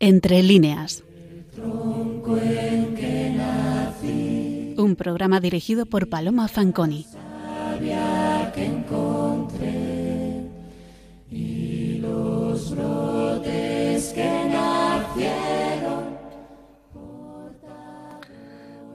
[0.00, 1.04] Entre líneas.
[4.76, 7.06] Un programa dirigido por Paloma Fanconi.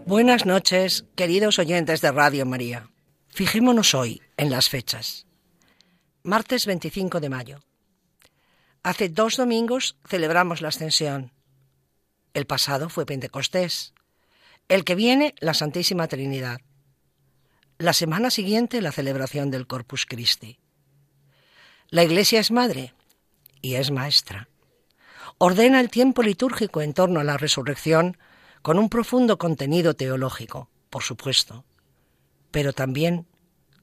[0.06, 2.90] Buenas noches, queridos oyentes de Radio María.
[3.30, 5.26] Fijémonos hoy en las fechas.
[6.22, 7.60] Martes 25 de mayo.
[8.86, 11.32] Hace dos domingos celebramos la Ascensión.
[12.36, 13.96] El pasado fue Pentecostés.
[14.68, 16.62] El que viene, la Santísima Trinidad.
[17.80, 20.60] La semana siguiente, la celebración del Corpus Christi.
[21.90, 22.94] La Iglesia es madre
[23.60, 24.50] y es maestra.
[25.40, 28.18] Ordena el tiempo litúrgico en torno a la resurrección
[28.62, 31.66] con un profundo contenido teológico, por supuesto,
[32.52, 33.26] pero también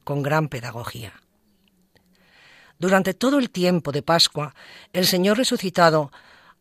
[0.05, 1.22] con gran pedagogía.
[2.83, 4.57] Durante todo el tiempo de Pascua,
[4.93, 6.11] el Señor resucitado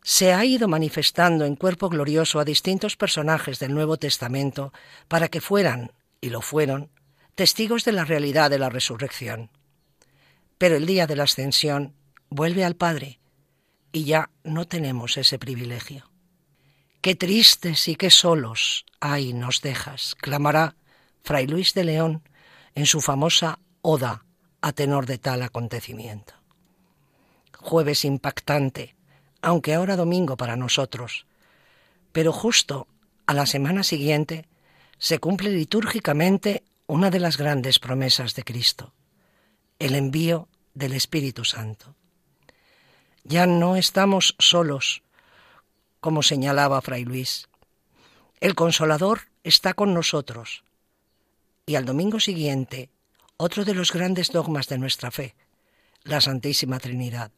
[0.04, 4.72] se ha ido manifestando en cuerpo glorioso a distintos personajes del Nuevo Testamento
[5.08, 6.92] para que fueran, y lo fueron,
[7.34, 9.50] testigos de la realidad de la resurrección.
[10.58, 11.96] Pero el día de la ascensión
[12.30, 13.18] vuelve al Padre
[13.90, 16.08] y ya no tenemos ese privilegio.
[17.00, 20.76] Qué tristes y qué solos, ay, nos dejas, clamará
[21.24, 22.22] Fray Luis de León
[22.76, 24.24] en su famosa Oda
[24.62, 26.34] a tenor de tal acontecimiento.
[27.58, 28.94] Jueves impactante,
[29.42, 31.26] aunque ahora domingo para nosotros,
[32.12, 32.86] pero justo
[33.26, 34.46] a la semana siguiente
[34.98, 38.92] se cumple litúrgicamente una de las grandes promesas de Cristo,
[39.78, 41.94] el envío del Espíritu Santo.
[43.24, 45.02] Ya no estamos solos,
[46.00, 47.48] como señalaba Fray Luis.
[48.40, 50.64] El Consolador está con nosotros.
[51.64, 52.90] Y al domingo siguiente,
[53.42, 55.34] otro de los grandes dogmas de nuestra fe,
[56.04, 57.32] la Santísima Trinidad.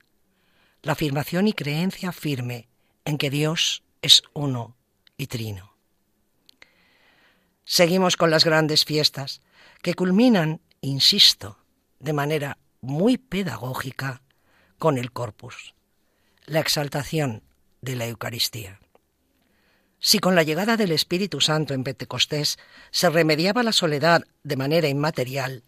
[0.82, 2.68] La afirmación y creencia firme
[3.06, 4.76] en que Dios es uno
[5.16, 5.74] y trino.
[7.64, 9.40] Seguimos con las grandes fiestas
[9.80, 11.56] que culminan, insisto,
[12.00, 14.20] de manera muy pedagógica
[14.78, 15.74] con el corpus,
[16.44, 17.42] la exaltación
[17.80, 18.78] de la Eucaristía.
[20.00, 22.58] Si con la llegada del Espíritu Santo en Pentecostés
[22.90, 25.64] se remediaba la soledad de manera inmaterial,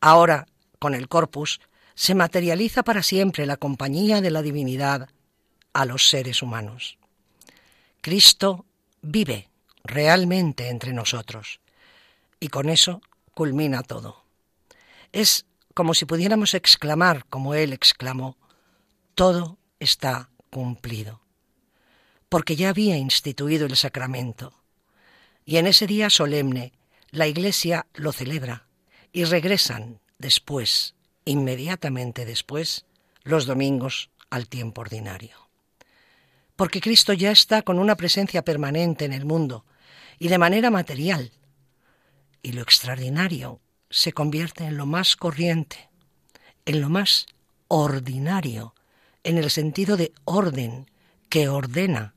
[0.00, 0.46] ahora,
[0.78, 1.60] con el corpus,
[1.94, 5.08] se materializa para siempre la compañía de la divinidad
[5.72, 6.98] a los seres humanos.
[8.00, 8.64] Cristo
[9.02, 9.48] vive
[9.84, 11.60] realmente entre nosotros
[12.38, 13.02] y con eso
[13.34, 14.24] culmina todo.
[15.12, 15.44] Es
[15.74, 18.36] como si pudiéramos exclamar, como Él exclamó,
[19.14, 21.20] todo está cumplido
[22.30, 24.54] porque ya había instituido el sacramento.
[25.44, 26.72] Y en ese día solemne
[27.10, 28.66] la Iglesia lo celebra
[29.12, 30.94] y regresan después,
[31.24, 32.84] inmediatamente después,
[33.22, 35.48] los domingos al tiempo ordinario.
[36.56, 39.64] Porque Cristo ya está con una presencia permanente en el mundo
[40.18, 41.32] y de manera material.
[42.42, 45.88] Y lo extraordinario se convierte en lo más corriente,
[46.66, 47.26] en lo más
[47.68, 48.74] ordinario,
[49.24, 50.90] en el sentido de orden
[51.28, 52.14] que ordena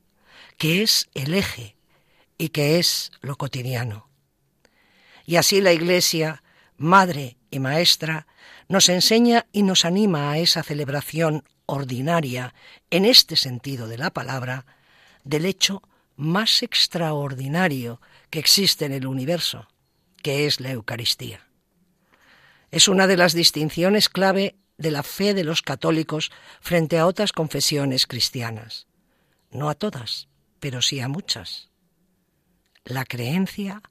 [0.58, 1.76] que es el eje
[2.38, 4.08] y que es lo cotidiano.
[5.26, 6.44] Y así la Iglesia,
[6.78, 8.28] madre y maestra,
[8.68, 12.54] nos enseña y nos anima a esa celebración ordinaria,
[12.90, 14.66] en este sentido de la palabra,
[15.24, 15.82] del hecho
[16.16, 19.68] más extraordinario que existe en el universo,
[20.22, 21.48] que es la Eucaristía.
[22.72, 27.32] Es una de las distinciones clave de la fe de los católicos frente a otras
[27.32, 28.88] confesiones cristianas.
[29.52, 30.28] No a todas,
[30.60, 31.70] pero sí a muchas.
[32.84, 33.82] La creencia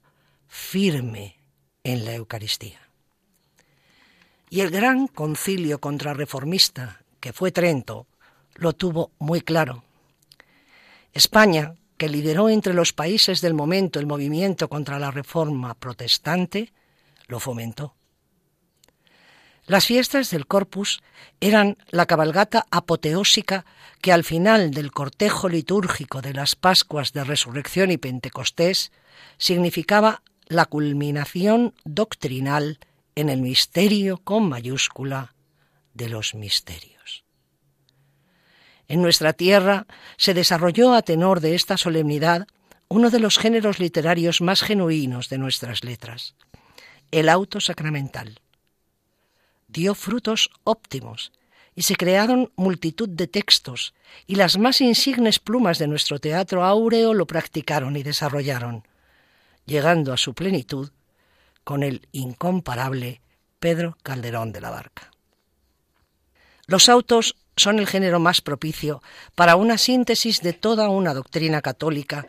[0.49, 1.39] firme
[1.85, 2.81] en la Eucaristía.
[4.51, 8.07] Y el gran concilio contrarreformista, que fue Trento,
[8.55, 9.83] lo tuvo muy claro.
[11.13, 16.73] España, que lideró entre los países del momento el movimiento contra la reforma protestante,
[17.29, 17.95] lo fomentó.
[19.67, 21.03] Las fiestas del Corpus
[21.41, 23.65] eran la cabalgata apoteósica
[24.01, 28.91] que al final del cortejo litúrgico de las Pascuas de Resurrección y Pentecostés
[29.39, 32.79] significaba la culminación doctrinal
[33.15, 35.35] en el misterio con mayúscula
[35.95, 37.25] de los misterios.
[38.89, 39.87] En nuestra tierra
[40.17, 42.47] se desarrolló a tenor de esta solemnidad
[42.89, 46.35] uno de los géneros literarios más genuinos de nuestras letras,
[47.11, 48.43] el auto sacramental
[49.73, 51.33] dio frutos óptimos
[51.75, 53.95] y se crearon multitud de textos,
[54.27, 58.87] y las más insignes plumas de nuestro teatro áureo lo practicaron y desarrollaron,
[59.67, 60.91] llegando a su plenitud
[61.65, 63.21] con el incomparable
[63.61, 65.11] Pedro Calderón de la Barca.
[66.67, 69.03] Los autos son el género más propicio
[69.35, 72.27] para una síntesis de toda una doctrina católica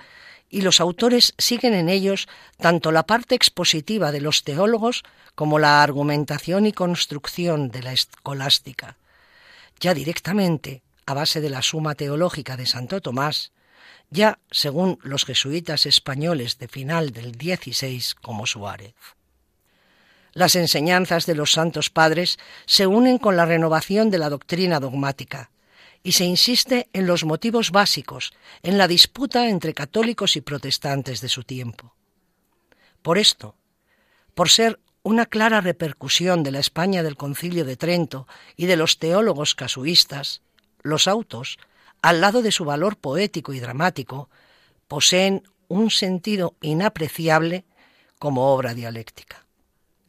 [0.50, 2.28] y los autores siguen en ellos
[2.58, 5.04] tanto la parte expositiva de los teólogos
[5.34, 8.98] como la argumentación y construcción de la escolástica.
[9.80, 13.52] Ya directamente, a base de la suma teológica de Santo Tomás,
[14.10, 18.96] ya según los jesuitas españoles de final del XVI como Suárez.
[20.34, 25.52] Las enseñanzas de los santos padres se unen con la renovación de la doctrina dogmática,
[26.04, 31.30] y se insiste en los motivos básicos, en la disputa entre católicos y protestantes de
[31.30, 31.96] su tiempo.
[33.02, 33.56] Por esto,
[34.34, 39.00] por ser una clara repercusión de la España del Concilio de Trento y de los
[39.00, 40.42] teólogos casuistas,
[40.82, 41.58] los autos,
[42.04, 44.30] al lado de su valor poético y dramático,
[44.88, 47.66] poseen un sentido inapreciable
[48.20, 49.46] como obra dialéctica.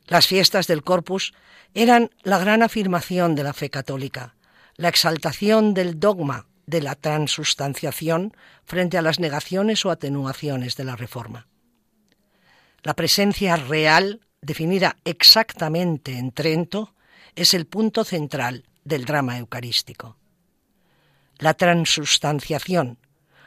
[0.06, 1.32] Las fiestas del Corpus
[1.72, 4.34] eran la gran afirmación de la fe católica,
[4.76, 10.96] la exaltación del dogma de la transustanciación frente a las negaciones o atenuaciones de la
[10.96, 11.46] Reforma.
[12.82, 16.94] La presencia real, definida exactamente en Trento,
[17.36, 20.16] es el punto central del drama eucarístico.
[21.38, 22.98] La transustanciación,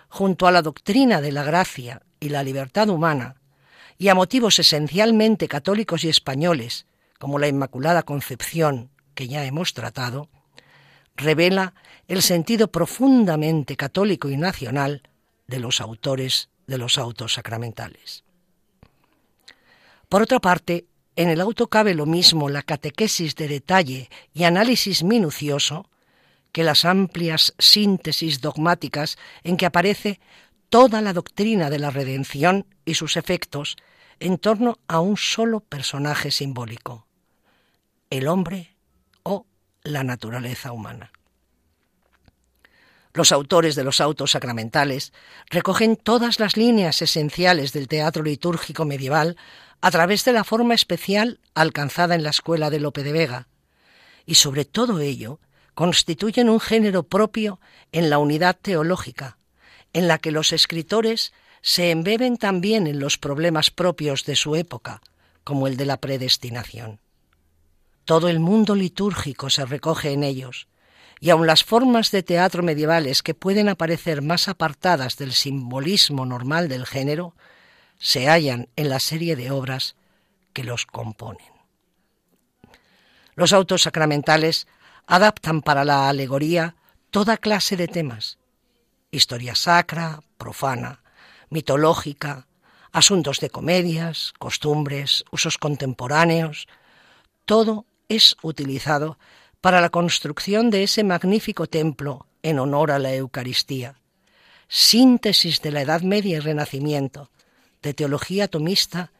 [0.10, 3.36] junto a la doctrina de la gracia y la libertad humana,
[3.98, 6.86] y a motivos esencialmente católicos y españoles,
[7.20, 10.30] como la Inmaculada Concepción, que ya hemos tratado,
[11.16, 11.74] revela
[12.08, 15.02] el sentido profundamente católico y nacional
[15.48, 18.24] de los autores de los autos sacramentales.
[20.10, 20.86] Por otra parte,
[21.16, 25.90] en el auto cabe lo mismo la catequesis de detalle y análisis minucioso
[26.58, 30.20] que las amplias síntesis dogmáticas en que aparece
[30.70, 33.76] toda la doctrina de la redención y sus efectos
[34.20, 37.06] en torno a un solo personaje simbólico,
[38.10, 38.76] el hombre
[39.84, 41.12] la naturaleza humana.
[43.14, 45.14] Los autores de los autos sacramentales
[45.52, 49.38] recogen todas las líneas esenciales del teatro litúrgico medieval
[49.80, 53.48] a través de la forma especial alcanzada en la escuela de Lope de Vega,
[54.26, 55.40] y sobre todo ello
[55.78, 57.60] constituyen un género propio
[57.92, 59.38] en la unidad teológica,
[59.94, 65.04] en la que los escritores se embeben también en los problemas propios de su época,
[65.44, 67.00] como el de la predestinación.
[68.06, 70.68] Todo el mundo litúrgico se recoge en ellos,
[71.20, 76.70] y aun las formas de teatro medievales que pueden aparecer más apartadas del simbolismo normal
[76.70, 77.36] del género,
[78.00, 79.96] se hallan en la serie de obras
[80.54, 81.54] que los componen.
[83.36, 84.66] Los autos sacramentales
[85.08, 86.76] adaptan para la alegoría
[87.10, 88.38] toda clase de temas,
[89.10, 91.02] historia sacra, profana,
[91.50, 92.48] mitológica,
[92.92, 96.68] asuntos de comedias, costumbres, usos contemporáneos,
[97.46, 99.18] todo es utilizado
[99.62, 103.96] para la construcción de ese magnífico templo en honor a la Eucaristía,
[104.68, 107.32] síntesis de la Edad Media y Renacimiento,
[107.82, 109.12] de teología tomista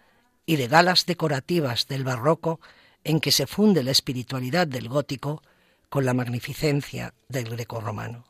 [0.46, 2.60] y de galas decorativas del barroco
[3.06, 5.42] en que se funde la espiritualidad del gótico
[5.90, 8.26] con la magnificencia del grecorromano.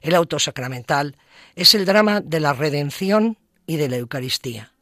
[0.00, 1.16] El auto sacramental
[1.54, 4.72] es el drama de la redención y de la Eucaristía.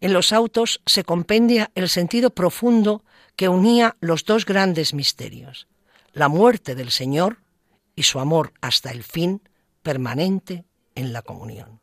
[0.00, 3.04] En los autos se compendia el sentido profundo
[3.36, 5.68] que unía los dos grandes misterios,
[6.12, 7.38] la muerte del Señor
[7.94, 9.42] y su amor hasta el fin
[9.82, 10.64] permanente
[10.96, 11.80] en la comunión.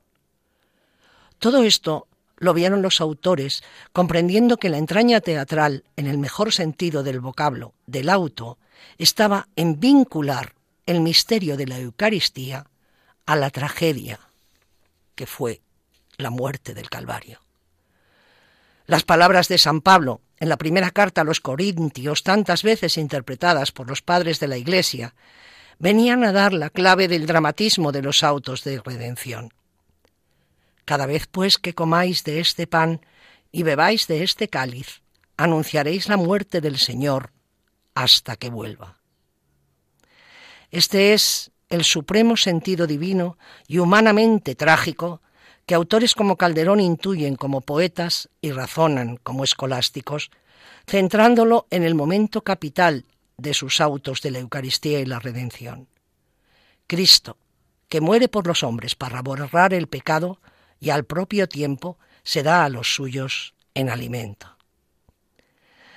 [1.40, 2.09] Todo esto
[2.40, 7.74] lo vieron los autores, comprendiendo que la entraña teatral, en el mejor sentido del vocablo,
[7.86, 8.58] del auto,
[8.98, 10.56] estaba en vincular
[10.86, 12.66] el misterio de la Eucaristía
[13.26, 14.20] a la tragedia
[15.16, 15.62] que fue
[16.18, 17.42] la muerte del Calvario.
[18.88, 23.72] Las palabras de San Pablo en la primera carta a los Corintios, tantas veces interpretadas
[23.72, 25.14] por los padres de la Iglesia,
[25.78, 29.54] venían a dar la clave del dramatismo de los autos de redención.
[30.90, 33.06] Cada vez pues que comáis de este pan
[33.52, 35.04] y bebáis de este cáliz,
[35.38, 37.32] anunciaréis la muerte del Señor
[37.94, 38.98] hasta que vuelva.
[40.72, 45.22] Este es el supremo sentido divino y humanamente trágico
[45.68, 50.32] que autores como Calderón intuyen como poetas y razonan como escolásticos,
[50.88, 53.06] centrándolo en el momento capital
[53.38, 55.88] de sus autos de la Eucaristía y la redención.
[56.88, 57.38] Cristo,
[57.90, 60.40] que muere por los hombres para borrar el pecado
[60.80, 64.56] y al propio tiempo se da a los suyos en alimento.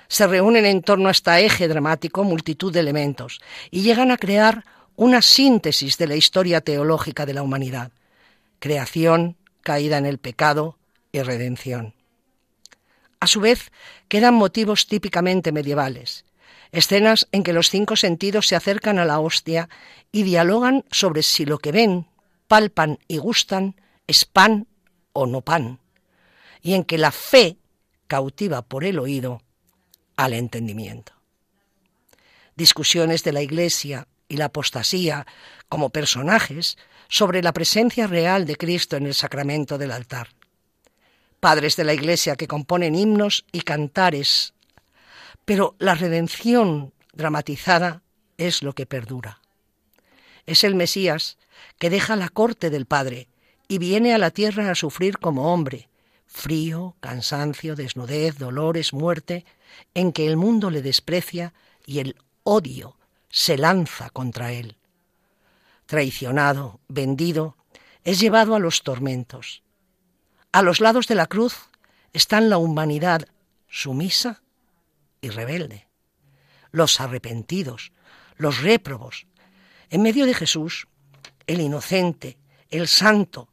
[0.07, 4.63] Se reúnen en torno a este eje dramático multitud de elementos y llegan a crear
[4.95, 7.91] una síntesis de la historia teológica de la humanidad.
[8.59, 10.77] Creación, caída en el pecado
[11.11, 11.95] y redención.
[13.19, 13.71] A su vez,
[14.07, 16.25] quedan motivos típicamente medievales,
[16.71, 19.69] escenas en que los cinco sentidos se acercan a la hostia
[20.11, 22.07] y dialogan sobre si lo que ven,
[22.47, 23.75] palpan y gustan
[24.07, 24.67] es pan
[25.13, 25.79] o no pan,
[26.61, 27.57] y en que la fe
[28.07, 29.41] cautiva por el oído
[30.15, 31.13] al entendimiento.
[32.55, 35.25] Discusiones de la Iglesia y la apostasía
[35.69, 36.77] como personajes
[37.07, 40.29] sobre la presencia real de Cristo en el sacramento del altar.
[41.39, 44.53] Padres de la Iglesia que componen himnos y cantares,
[45.45, 48.01] pero la redención dramatizada
[48.37, 49.41] es lo que perdura.
[50.45, 51.37] Es el Mesías
[51.79, 53.27] que deja la corte del Padre
[53.73, 55.89] y viene a la tierra a sufrir como hombre,
[56.27, 59.45] frío, cansancio, desnudez, dolores, muerte,
[59.95, 62.99] en que el mundo le desprecia y el odio
[63.29, 64.77] se lanza contra él.
[65.87, 67.57] Traicionado, vendido,
[68.03, 69.63] es llevado a los tormentos.
[70.51, 71.55] A los lados de la cruz
[72.13, 73.27] están la humanidad
[73.67, 74.43] sumisa
[75.19, 75.87] y rebelde,
[76.69, 77.91] los arrepentidos,
[78.35, 79.25] los réprobos.
[79.89, 80.87] En medio de Jesús,
[81.47, 82.37] el inocente,
[82.69, 83.49] el santo,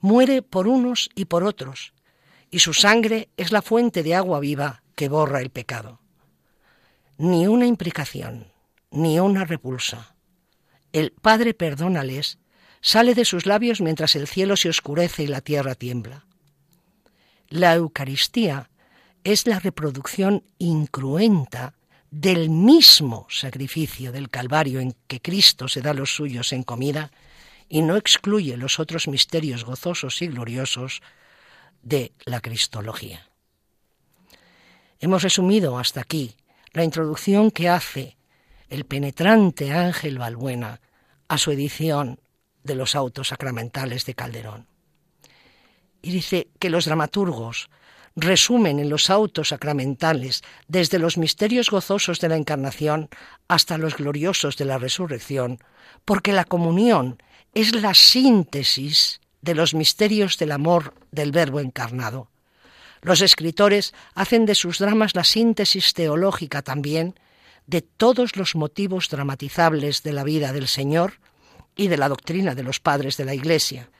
[0.00, 1.92] muere por unos y por otros,
[2.50, 6.00] y su sangre es la fuente de agua viva que borra el pecado.
[7.16, 8.52] Ni una implicación,
[8.90, 10.14] ni una repulsa.
[10.92, 12.38] El Padre perdónales
[12.80, 16.24] sale de sus labios mientras el cielo se oscurece y la tierra tiembla.
[17.48, 18.70] La Eucaristía
[19.24, 21.74] es la reproducción incruenta
[22.10, 27.10] del mismo sacrificio del Calvario en que Cristo se da los suyos en comida
[27.68, 31.02] y no excluye los otros misterios gozosos y gloriosos
[31.82, 33.28] de la Cristología.
[35.00, 36.36] Hemos resumido hasta aquí
[36.72, 38.16] la introducción que hace
[38.68, 40.80] el penetrante Ángel Balbuena
[41.28, 42.20] a su edición
[42.62, 44.66] de los autos sacramentales de Calderón.
[46.02, 47.70] Y dice que los dramaturgos
[48.16, 53.08] resumen en los autos sacramentales desde los misterios gozosos de la Encarnación
[53.46, 55.58] hasta los gloriosos de la Resurrección,
[56.04, 57.22] porque la comunión
[57.60, 62.30] es la síntesis de los misterios del amor del Verbo encarnado.
[63.02, 67.18] Los escritores hacen de sus dramas la síntesis teológica también
[67.66, 71.14] de todos los motivos dramatizables de la vida del Señor
[71.74, 73.90] y de la doctrina de los padres de la Iglesia,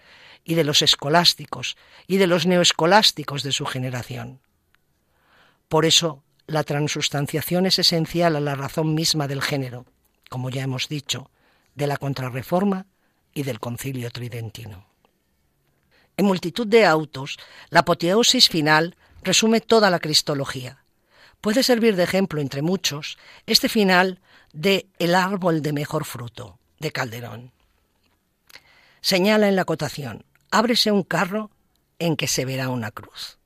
[0.45, 4.41] y de los escolásticos y de los neoescolásticos de su generación.
[5.69, 9.85] Por eso, la transustanciación es esencial a la razón misma del género,
[10.31, 11.29] como ya hemos dicho,
[11.75, 12.87] de la contrarreforma
[13.35, 14.87] y del concilio tridentino.
[16.17, 17.39] En multitud de autos,
[17.71, 20.85] la apoteosis final resume toda la cristología.
[21.41, 24.21] Puede servir de ejemplo entre muchos este final
[24.53, 27.53] de El árbol de mejor fruto, de Calderón.
[29.01, 31.51] Señala en la acotación, ábrese un carro
[31.99, 33.39] en que se verá una cruz.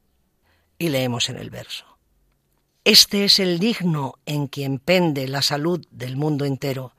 [0.78, 1.98] Y leemos en el verso.
[2.84, 6.96] Este es el digno en quien pende la salud del mundo entero,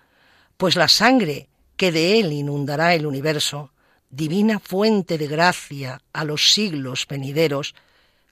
[0.55, 3.71] pues la sangre que de él inundará el universo,
[4.09, 7.75] divina fuente de gracia a los siglos venideros,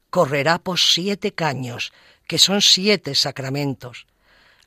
[0.10, 1.91] correrá por siete caños,
[2.27, 4.05] que son siete sacramentos,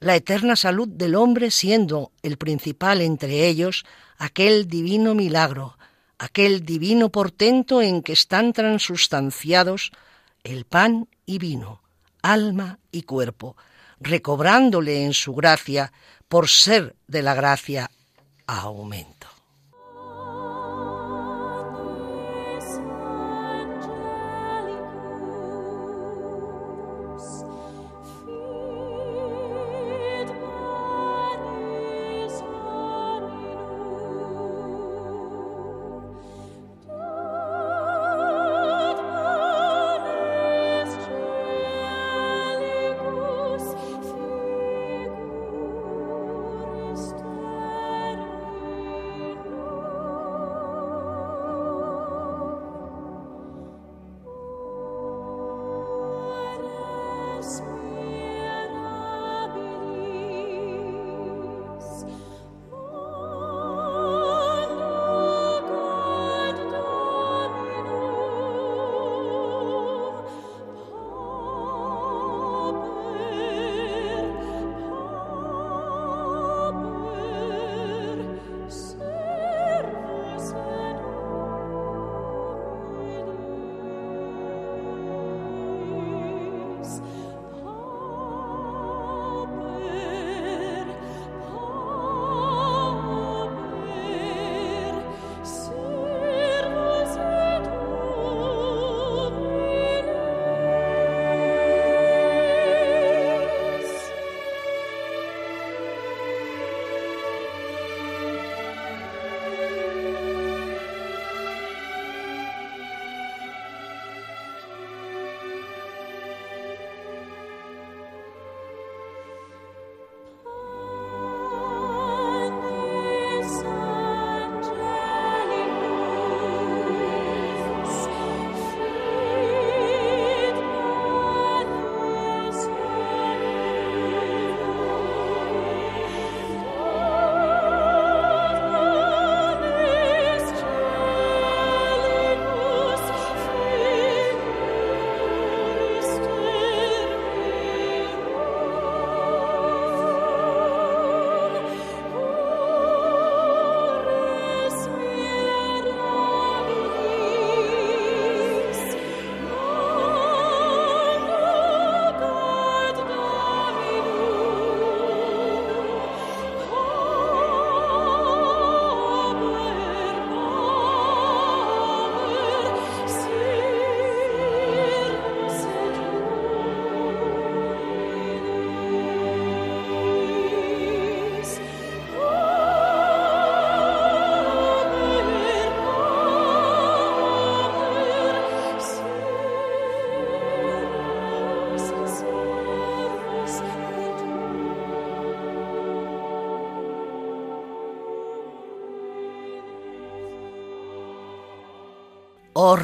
[0.00, 3.84] la eterna salud del hombre siendo el principal entre ellos
[4.18, 5.78] aquel divino milagro,
[6.18, 9.92] aquel divino portento en que están transustanciados
[10.42, 11.80] el pan y vino,
[12.22, 13.56] alma y cuerpo,
[13.98, 15.92] recobrándole en su gracia
[16.28, 17.90] por ser de la gracia
[18.46, 19.13] aumenta.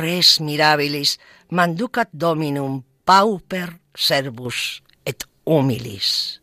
[0.00, 1.18] Res mirabilis,
[1.50, 6.40] manducat dominum pauper servus et humilis.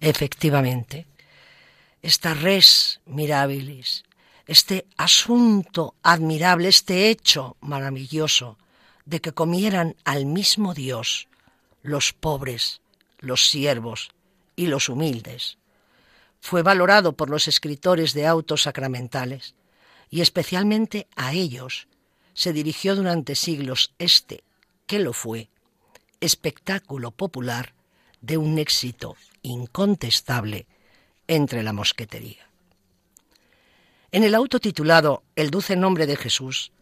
[0.00, 1.06] Efectivamente,
[2.02, 4.04] esta res mirabilis,
[4.46, 8.58] este asunto admirable, este hecho maravilloso
[9.04, 11.28] de que comieran al mismo Dios
[11.82, 12.80] los pobres,
[13.18, 14.10] los siervos
[14.56, 15.58] y los humildes,
[16.40, 19.54] fue valorado por los escritores de autos sacramentales
[20.08, 21.86] y especialmente a ellos
[22.40, 24.44] se dirigió durante siglos este,
[24.86, 25.50] que lo fue,
[26.22, 27.74] espectáculo popular
[28.22, 30.66] de un éxito incontestable
[31.28, 32.48] entre la mosquetería.
[34.10, 36.72] En el auto titulado El dulce nombre de Jesús,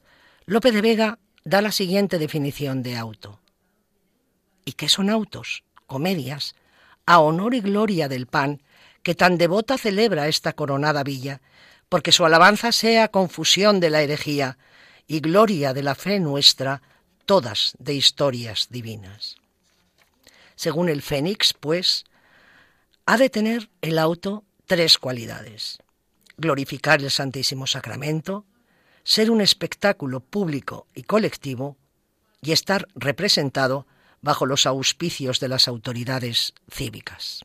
[0.46, 3.40] Lope de Vega da la siguiente definición de auto.
[4.64, 5.64] ¿Y qué son autos?
[5.88, 6.54] Comedias,
[7.04, 8.62] a honor y gloria del pan
[9.02, 11.40] que tan devota celebra esta coronada villa,
[11.88, 14.56] porque su alabanza sea confusión de la herejía
[15.08, 16.82] y gloria de la fe nuestra,
[17.24, 19.36] todas de historias divinas.
[20.54, 22.04] Según el Fénix, pues,
[23.06, 25.78] ha de tener el auto tres cualidades.
[26.36, 28.44] Glorificar el Santísimo Sacramento,
[29.02, 31.78] ser un espectáculo público y colectivo
[32.42, 33.86] y estar representado
[34.20, 37.44] bajo los auspicios de las autoridades cívicas.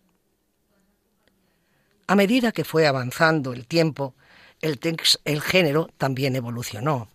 [2.08, 4.15] A medida que fue avanzando el tiempo,
[4.60, 4.80] el,
[5.23, 7.12] el género también evolucionó.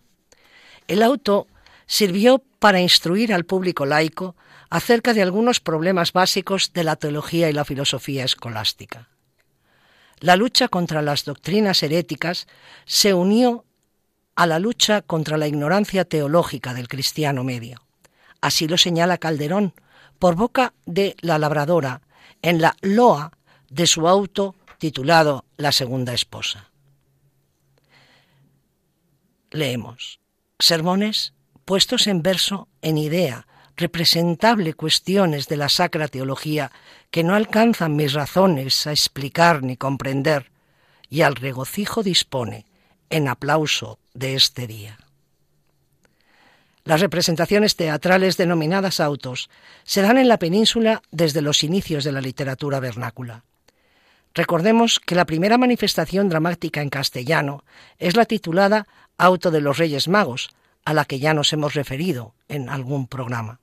[0.89, 1.45] El auto
[1.85, 4.35] sirvió para instruir al público laico
[4.71, 9.07] acerca de algunos problemas básicos de la teología y la filosofía escolástica.
[10.19, 12.47] La lucha contra las doctrinas heréticas
[12.85, 13.65] se unió
[14.35, 17.85] a la lucha contra la ignorancia teológica del cristiano medio.
[18.41, 19.75] Así lo señala Calderón
[20.17, 22.01] por boca de la labradora
[22.41, 23.31] en la loa
[23.69, 26.71] de su auto titulado La segunda esposa.
[29.51, 30.19] Leemos.
[30.59, 36.71] Sermones puestos en verso, en idea, representable cuestiones de la sacra teología
[37.11, 40.51] que no alcanzan mis razones a explicar ni comprender,
[41.09, 42.65] y al regocijo dispone
[43.09, 44.97] en aplauso de este día.
[46.83, 49.49] Las representaciones teatrales denominadas autos
[49.83, 53.43] se dan en la península desde los inicios de la literatura vernácula.
[54.33, 57.63] Recordemos que la primera manifestación dramática en castellano
[57.97, 58.87] es la titulada
[59.19, 60.49] Auto de los Reyes Magos,
[60.85, 63.59] a la que ya nos hemos referido en algún programa.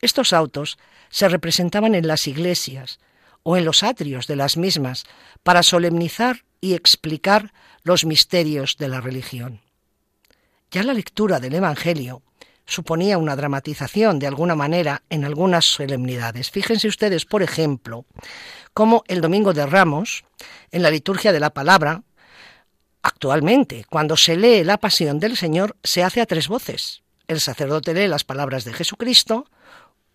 [0.00, 0.78] Estos autos
[1.10, 3.00] se representaban en las iglesias
[3.42, 5.04] o en los atrios de las mismas
[5.42, 9.60] para solemnizar y explicar los misterios de la religión.
[10.70, 12.22] Ya la lectura del Evangelio
[12.66, 16.50] suponía una dramatización de alguna manera en algunas solemnidades.
[16.50, 18.04] Fíjense ustedes, por ejemplo,
[18.74, 20.24] cómo el Domingo de Ramos,
[20.70, 22.02] en la liturgia de la palabra,
[23.06, 27.02] actualmente, cuando se lee la pasión del Señor, se hace a tres voces.
[27.28, 29.46] El sacerdote lee las palabras de Jesucristo,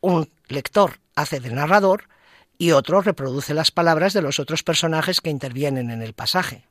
[0.02, 2.10] un lector hace de narrador
[2.58, 6.66] y otro reproduce las palabras de los otros personajes que intervienen en el pasaje.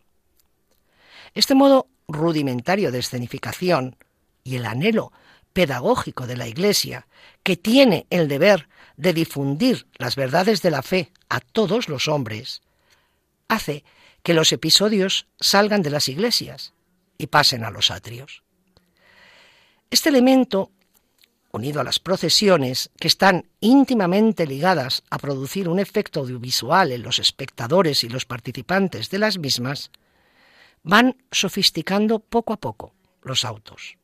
[1.34, 3.96] Este modo rudimentario de escenificación
[4.44, 5.12] y el anhelo
[5.54, 7.06] pedagógico de la Iglesia,
[7.42, 12.60] que tiene el deber de difundir las verdades de la fe a todos los hombres,
[13.48, 13.84] hace
[14.22, 16.72] que los episodios salgan de las iglesias
[17.18, 18.42] y pasen a los atrios.
[19.90, 20.70] Este elemento,
[21.52, 27.18] unido a las procesiones, que están íntimamente ligadas a producir un efecto audiovisual en los
[27.18, 29.90] espectadores y los participantes de las mismas,
[30.82, 33.96] van sofisticando poco a poco los autos.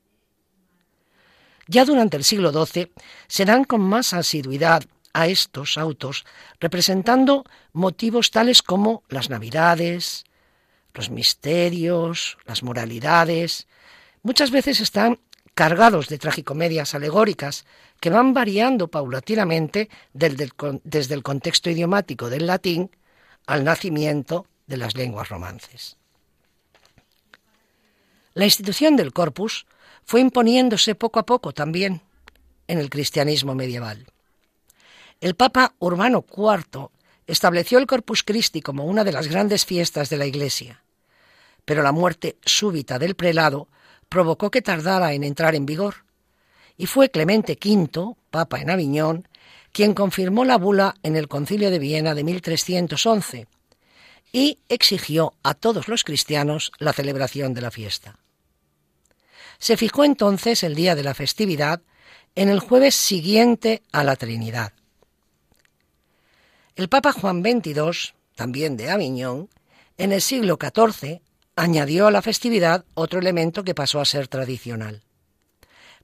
[1.68, 2.92] Ya durante el siglo XII
[3.26, 4.84] se dan con más asiduidad
[5.16, 6.26] a estos autos,
[6.60, 10.24] representando motivos tales como las navidades,
[10.92, 13.66] los misterios, las moralidades.
[14.22, 15.18] Muchas veces están
[15.54, 17.64] cargados de tragicomedias alegóricas
[17.98, 22.90] que van variando paulatinamente desde el contexto idiomático del latín
[23.46, 25.96] al nacimiento de las lenguas romances.
[28.34, 29.66] La institución del corpus
[30.04, 32.02] fue imponiéndose poco a poco también
[32.68, 34.06] en el cristianismo medieval.
[35.20, 36.90] El Papa Urbano IV
[37.26, 40.82] estableció el Corpus Christi como una de las grandes fiestas de la Iglesia,
[41.64, 43.68] pero la muerte súbita del prelado
[44.10, 46.04] provocó que tardara en entrar en vigor,
[46.76, 49.26] y fue Clemente V, Papa en Aviñón,
[49.72, 53.46] quien confirmó la bula en el Concilio de Viena de 1311
[54.32, 58.18] y exigió a todos los cristianos la celebración de la fiesta.
[59.58, 61.80] Se fijó entonces el día de la festividad
[62.34, 64.75] en el jueves siguiente a la Trinidad.
[66.76, 69.48] El Papa Juan XXII, también de Aviñón,
[69.96, 71.22] en el siglo XIV
[71.56, 75.02] añadió a la festividad otro elemento que pasó a ser tradicional,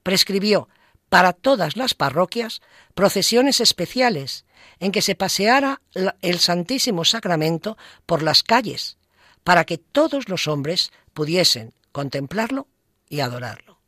[0.01, 0.67] prescribió
[1.09, 2.61] para todas las parroquias
[2.95, 4.45] procesiones especiales
[4.79, 5.79] en que se paseara
[6.23, 8.97] el Santísimo Sacramento por las calles,
[9.43, 12.67] para que todos los hombres pudiesen contemplarlo
[13.09, 13.79] y adorarlo.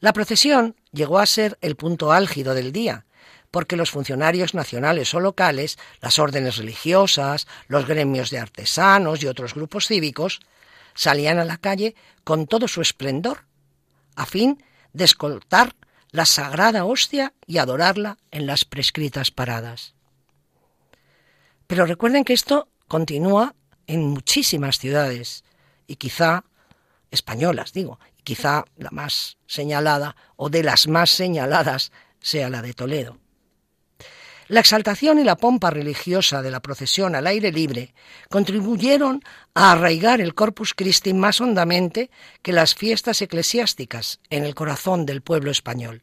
[0.00, 3.06] La procesión llegó a ser el punto álgido del día,
[3.52, 9.54] porque los funcionarios nacionales o locales, las órdenes religiosas, los gremios de artesanos y otros
[9.54, 10.40] grupos cívicos
[10.94, 13.44] salían a la calle con todo su esplendor,
[14.16, 15.76] a fin de escoltar
[16.10, 19.94] la sagrada hostia y adorarla en las prescritas paradas.
[21.66, 23.54] Pero recuerden que esto continúa
[23.86, 25.44] en muchísimas ciudades
[25.86, 26.44] y quizá
[27.10, 33.21] españolas, digo, quizá la más señalada o de las más señaladas sea la de Toledo.
[34.52, 37.94] La exaltación y la pompa religiosa de la procesión al aire libre
[38.28, 42.10] contribuyeron a arraigar el Corpus Christi más hondamente
[42.42, 46.02] que las fiestas eclesiásticas en el corazón del pueblo español.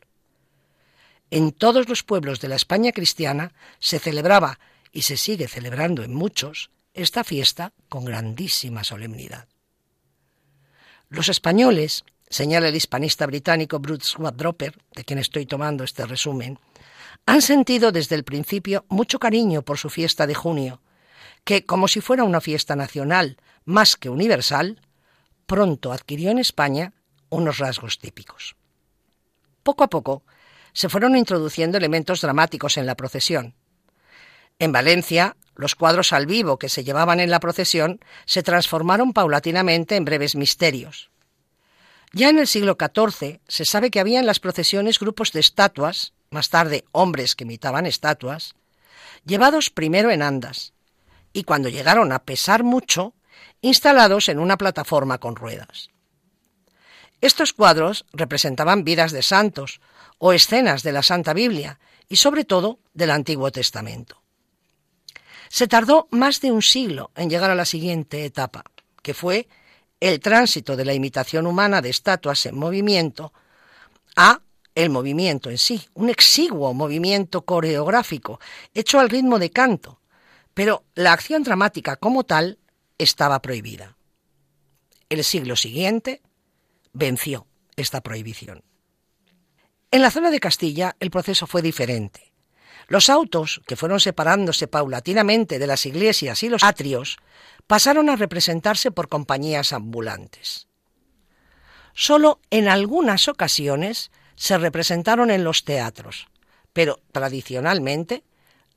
[1.30, 4.58] En todos los pueblos de la España cristiana se celebraba,
[4.92, 9.48] y se sigue celebrando en muchos, esta fiesta con grandísima solemnidad.
[11.10, 16.58] Los españoles, señala el hispanista británico Bruce Wadroper, de quien estoy tomando este resumen,
[17.26, 20.82] han sentido desde el principio mucho cariño por su fiesta de junio,
[21.44, 24.82] que, como si fuera una fiesta nacional más que universal,
[25.46, 26.94] pronto adquirió en España
[27.30, 28.56] unos rasgos típicos.
[29.64, 30.24] Poco a poco
[30.74, 33.56] se fueron introduciendo elementos dramáticos en la procesión.
[34.60, 39.96] En Valencia, los cuadros al vivo que se llevaban en la procesión se transformaron paulatinamente
[39.96, 41.12] en breves misterios.
[42.12, 46.14] Ya en el siglo XIV se sabe que había en las procesiones grupos de estatuas
[46.32, 48.56] más tarde hombres que imitaban estatuas,
[49.26, 50.74] llevados primero en andas,
[51.34, 53.14] y cuando llegaron a pesar mucho,
[53.62, 55.90] instalados en una plataforma con ruedas.
[57.22, 59.82] Estos cuadros representaban vidas de santos
[60.18, 64.22] o escenas de la Santa Biblia y sobre todo del Antiguo Testamento.
[65.50, 68.64] Se tardó más de un siglo en llegar a la siguiente etapa,
[69.02, 69.48] que fue
[70.00, 73.34] el tránsito de la imitación humana de estatuas en movimiento
[74.16, 74.42] a
[74.76, 78.40] el movimiento en sí, un exiguo movimiento coreográfico,
[78.74, 80.00] hecho al ritmo de canto,
[80.54, 82.60] pero la acción dramática como tal
[82.98, 83.98] estaba prohibida.
[85.10, 86.22] El siglo siguiente
[86.94, 88.64] venció esta prohibición.
[89.92, 92.32] En la zona de Castilla el proceso fue diferente.
[92.88, 97.18] Los autos, que fueron separándose paulatinamente de las iglesias y los atrios,
[97.70, 100.68] pasaron a representarse por compañías ambulantes.
[101.94, 106.30] Solo en algunas ocasiones se representaron en los teatros,
[106.74, 108.24] pero tradicionalmente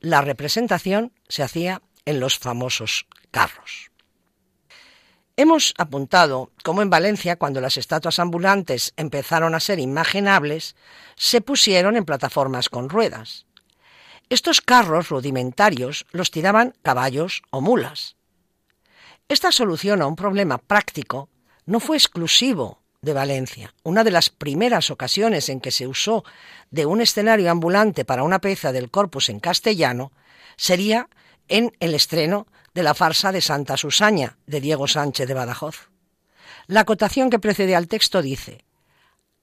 [0.01, 3.91] la representación se hacía en los famosos carros.
[5.39, 10.77] Hemos apuntado cómo en Valencia, cuando las estatuas ambulantes empezaron a ser imaginables,
[11.17, 13.47] se pusieron en plataformas con ruedas.
[14.29, 18.17] Estos carros rudimentarios los tiraban caballos o mulas.
[19.29, 21.29] Esta solución a un problema práctico
[21.67, 23.75] no fue exclusivo de Valencia.
[23.83, 26.25] Una de las primeras ocasiones en que se usó
[26.71, 30.13] de un escenario ambulante para una pieza del corpus en castellano
[30.57, 31.09] sería
[31.49, 35.91] en el estreno de la farsa de Santa Susaña de Diego Sánchez de Badajoz.
[36.67, 38.65] La acotación que precede al texto dice,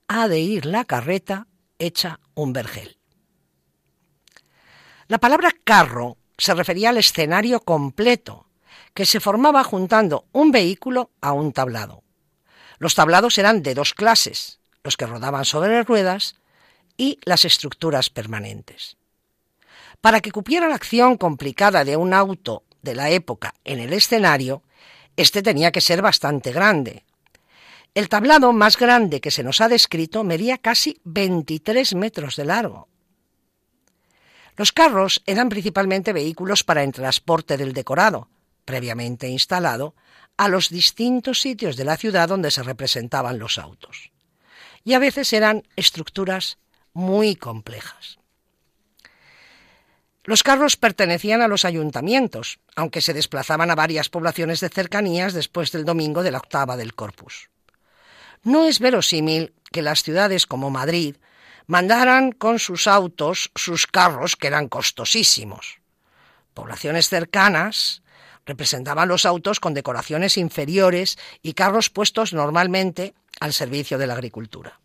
[0.07, 2.97] ha de ir la carreta hecha un vergel.
[5.07, 8.47] La palabra carro se refería al escenario completo,
[8.93, 12.03] que se formaba juntando un vehículo a un tablado.
[12.77, 16.35] Los tablados eran de dos clases, los que rodaban sobre ruedas
[16.97, 18.97] y las estructuras permanentes.
[20.01, 24.63] Para que cupiera la acción complicada de un auto de la época en el escenario,
[25.17, 27.03] este tenía que ser bastante grande.
[27.93, 32.87] El tablado más grande que se nos ha descrito medía casi 23 metros de largo.
[34.55, 38.29] Los carros eran principalmente vehículos para el transporte del decorado,
[38.69, 39.95] previamente instalado,
[40.37, 44.11] a los distintos sitios de la ciudad donde se representaban los autos.
[44.83, 46.59] Y a veces eran estructuras
[46.93, 48.19] muy complejas.
[50.23, 55.71] Los carros pertenecían a los ayuntamientos, aunque se desplazaban a varias poblaciones de cercanías después
[55.71, 57.49] del domingo de la octava del Corpus.
[58.43, 61.15] No es verosímil que las ciudades como Madrid
[61.65, 65.79] mandaran con sus autos sus carros, que eran costosísimos.
[66.53, 68.03] Poblaciones cercanas
[68.49, 74.79] representaban los autos con decoraciones inferiores y carros puestos normalmente al servicio de la agricultura.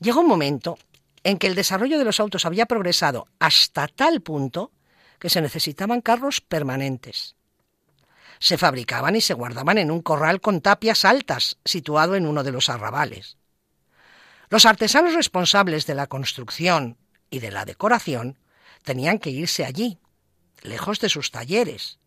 [0.00, 0.78] Llegó un momento
[1.22, 4.72] en que el desarrollo de los autos había progresado hasta tal punto
[5.18, 7.36] que se necesitaban carros permanentes.
[8.38, 12.52] Se fabricaban y se guardaban en un corral con tapias altas situado en uno de
[12.52, 13.36] los arrabales.
[14.48, 16.96] Los artesanos responsables de la construcción
[17.30, 18.38] y de la decoración
[18.82, 19.98] tenían que irse allí,
[20.62, 21.98] lejos de sus talleres,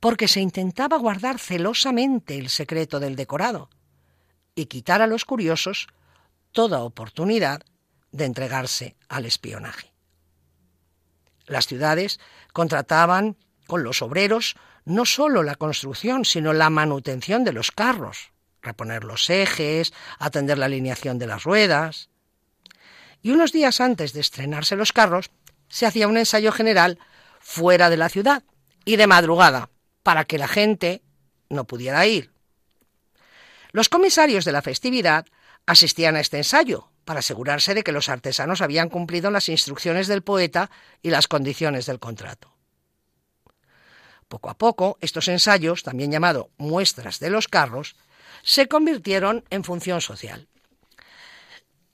[0.00, 3.70] porque se intentaba guardar celosamente el secreto del decorado
[4.54, 5.86] y quitar a los curiosos
[6.52, 7.62] toda oportunidad
[8.10, 9.92] de entregarse al espionaje.
[11.46, 12.20] Las ciudades
[12.52, 19.04] contrataban con los obreros no solo la construcción, sino la manutención de los carros, reponer
[19.04, 22.10] los ejes, atender la alineación de las ruedas.
[23.22, 25.30] Y unos días antes de estrenarse los carros,
[25.68, 26.98] se hacía un ensayo general
[27.42, 28.44] fuera de la ciudad
[28.84, 29.68] y de madrugada,
[30.02, 31.02] para que la gente
[31.50, 32.32] no pudiera ir.
[33.72, 35.26] Los comisarios de la festividad
[35.66, 40.22] asistían a este ensayo para asegurarse de que los artesanos habían cumplido las instrucciones del
[40.22, 40.70] poeta
[41.02, 42.54] y las condiciones del contrato.
[44.28, 47.96] Poco a poco, estos ensayos, también llamados muestras de los carros,
[48.42, 50.48] se convirtieron en función social.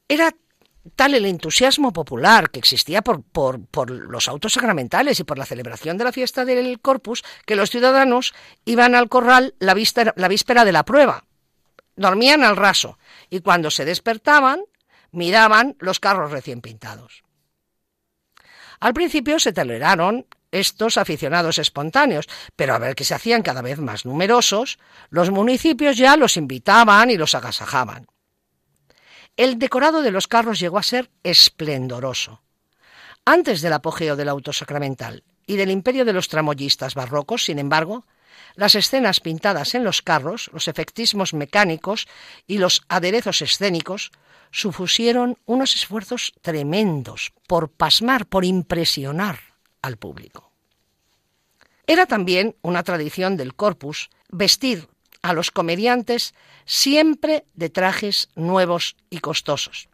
[0.09, 0.35] Era
[0.97, 3.23] tal el entusiasmo popular que existía por,
[3.91, 8.35] los autos sacramentales y por la celebración de la fiesta del Corpus que los ciudadanos
[8.65, 9.75] iban al corral la,
[10.17, 11.25] la víspera de la prueba.
[11.97, 14.61] Dormían al raso y cuando se despertaban
[15.11, 17.25] miraban los carros recién pintados.
[18.81, 23.79] Al principio se toleraron estos aficionados espontáneos, pero a ver que se hacían cada vez
[23.79, 24.79] más numerosos,
[25.11, 28.07] los municipios ya los invitaban y los agasajaban.
[29.39, 32.43] El decorado de los carros llegó a ser esplendoroso.
[33.25, 38.05] Antes del apogeo del auto sacramental y del imperio de los tramoyistas barrocos, sin embargo,
[38.57, 42.09] las escenas pintadas en los carros, los efectismos mecánicos
[42.49, 44.11] y los aderezos escénicos
[44.51, 49.39] supusieron unos esfuerzos tremendos por pasmar, por impresionar
[49.83, 50.51] al público.
[51.87, 54.89] Era también una tradición del corpus vestir
[55.23, 59.89] a los comediantes siempre de trajes nuevos y costosos.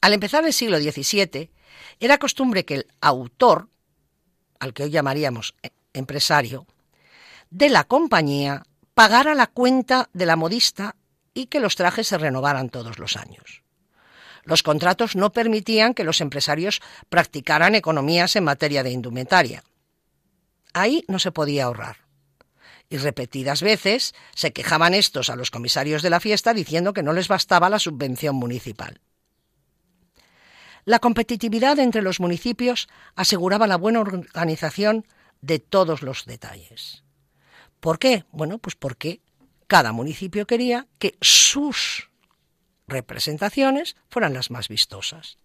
[0.00, 1.50] Al empezar el siglo XVII,
[2.00, 3.68] era costumbre que el autor,
[4.58, 5.54] al que hoy llamaríamos
[5.92, 6.66] empresario,
[7.50, 8.64] de la compañía
[8.94, 10.96] pagara la cuenta de la modista
[11.34, 13.62] y que los trajes se renovaran todos los años.
[14.44, 19.64] Los contratos no permitían que los empresarios practicaran economías en materia de indumentaria.
[20.74, 22.03] Ahí no se podía ahorrar.
[22.90, 27.12] Y repetidas veces se quejaban estos a los comisarios de la fiesta diciendo que no
[27.12, 29.00] les bastaba la subvención municipal.
[30.84, 35.06] La competitividad entre los municipios aseguraba la buena organización
[35.40, 37.04] de todos los detalles.
[37.80, 38.24] ¿Por qué?
[38.32, 39.20] Bueno, pues porque
[39.66, 42.10] cada municipio quería que sus
[42.86, 45.38] representaciones fueran las más vistosas.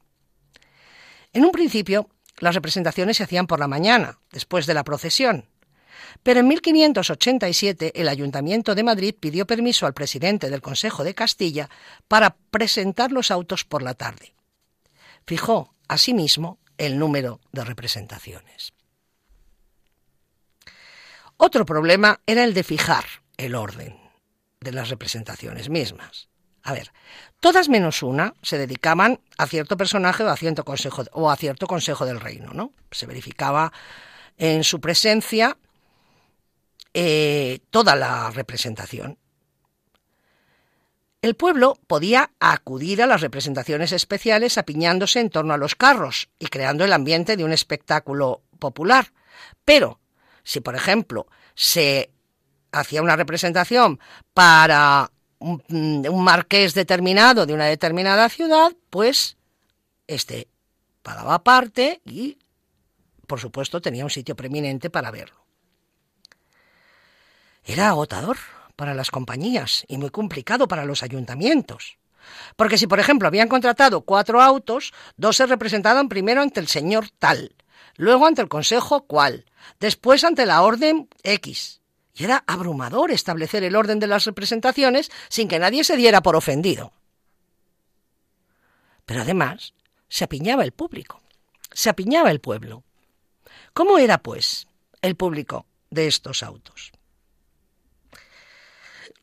[1.31, 5.49] En un principio, las representaciones se hacían por la mañana, después de la procesión,
[6.23, 11.69] pero en 1587 el Ayuntamiento de Madrid pidió permiso al presidente del Consejo de Castilla
[12.07, 14.33] para presentar los autos por la tarde.
[15.25, 18.73] Fijó, asimismo, el número de representaciones.
[21.37, 23.05] Otro problema era el de fijar
[23.37, 23.95] el orden
[24.59, 26.27] de las representaciones mismas.
[26.63, 26.91] A ver,
[27.39, 31.67] todas menos una se dedicaban a cierto personaje o a cierto consejo, o a cierto
[31.67, 32.73] consejo del reino, ¿no?
[32.91, 33.71] Se verificaba
[34.37, 35.57] en su presencia
[36.93, 39.17] eh, toda la representación.
[41.21, 46.47] El pueblo podía acudir a las representaciones especiales apiñándose en torno a los carros y
[46.47, 49.11] creando el ambiente de un espectáculo popular.
[49.65, 49.99] Pero,
[50.43, 52.11] si por ejemplo se
[52.71, 53.99] hacía una representación
[54.33, 59.37] para un, marqués determinado de una determinada ciudad, pues
[60.07, 60.47] este
[61.01, 62.37] pagaba parte y,
[63.27, 65.38] por supuesto, tenía un sitio preeminente para verlo.
[67.65, 68.37] Era agotador
[68.75, 71.97] para las compañías y muy complicado para los ayuntamientos.
[72.55, 77.09] Porque si, por ejemplo, habían contratado cuatro autos, dos se representaban primero ante el señor
[77.17, 77.55] tal,
[77.95, 79.45] luego ante el consejo cual,
[79.79, 81.81] después ante la orden X,
[82.13, 86.35] y era abrumador establecer el orden de las representaciones sin que nadie se diera por
[86.35, 86.91] ofendido.
[89.05, 89.73] Pero además,
[90.09, 91.21] se apiñaba el público,
[91.71, 92.83] se apiñaba el pueblo.
[93.73, 94.67] ¿Cómo era, pues,
[95.01, 96.91] el público de estos autos?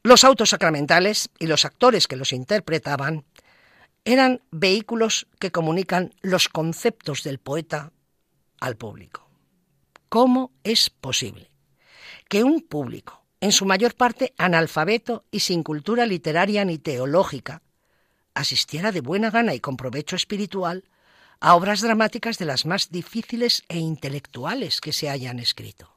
[0.06, 3.24] Los autos sacramentales y los actores que los interpretaban
[4.04, 7.90] eran vehículos que comunican los conceptos del poeta
[8.60, 9.28] al público.
[10.08, 11.50] ¿Cómo es posible
[12.28, 17.62] que un público, en su mayor parte analfabeto y sin cultura literaria ni teológica,
[18.32, 20.84] asistiera de buena gana y con provecho espiritual
[21.40, 25.95] a obras dramáticas de las más difíciles e intelectuales que se hayan escrito.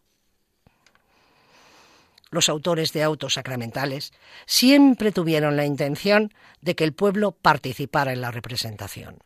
[2.32, 4.14] Los autores de autos sacramentales,
[4.46, 9.20] siempre tuvieron la intención de que el pueblo participara en la representación.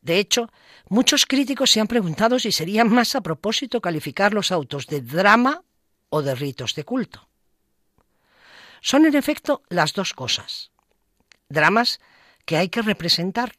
[0.00, 0.50] De hecho,
[0.88, 5.62] muchos críticos se han preguntado si sería más a propósito calificar los autos de drama
[6.10, 7.28] o de ritos de culto.
[8.82, 10.70] Son en efecto las dos cosas.
[11.48, 12.00] Dramas
[12.44, 13.56] que hay que representar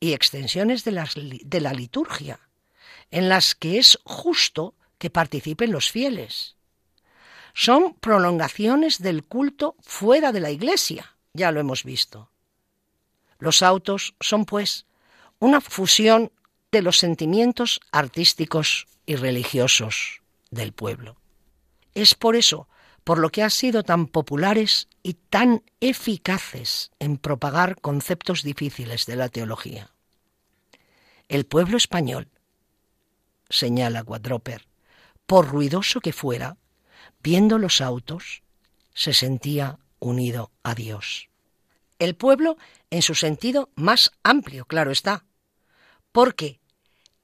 [0.00, 2.40] y extensiones de, de la liturgia,
[3.12, 6.55] en las que es justo que participen los fieles.
[7.58, 12.28] Son prolongaciones del culto fuera de la iglesia, ya lo hemos visto.
[13.38, 14.84] Los autos son, pues,
[15.38, 16.30] una fusión
[16.70, 21.16] de los sentimientos artísticos y religiosos del pueblo.
[21.94, 22.68] Es por eso
[23.04, 29.16] por lo que han sido tan populares y tan eficaces en propagar conceptos difíciles de
[29.16, 29.94] la teología.
[31.28, 32.28] El pueblo español,
[33.48, 34.68] señala Guadroper,
[35.26, 36.58] por ruidoso que fuera,
[37.26, 38.44] viendo los autos,
[38.94, 41.28] se sentía unido a Dios.
[41.98, 42.56] El pueblo
[42.90, 45.24] en su sentido más amplio, claro está,
[46.12, 46.60] porque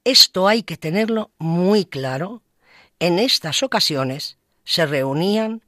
[0.03, 2.41] esto hay que tenerlo muy claro,
[2.99, 5.63] en estas ocasiones se reunían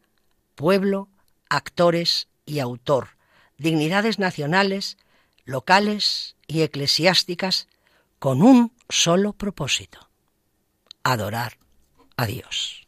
[0.55, 1.07] pueblo,
[1.47, 3.11] actores y autor,
[3.57, 4.97] dignidades nacionales,
[5.45, 7.69] locales y eclesiásticas,
[8.19, 10.09] con un solo propósito,
[11.03, 11.57] adorar
[12.17, 12.84] a Dios.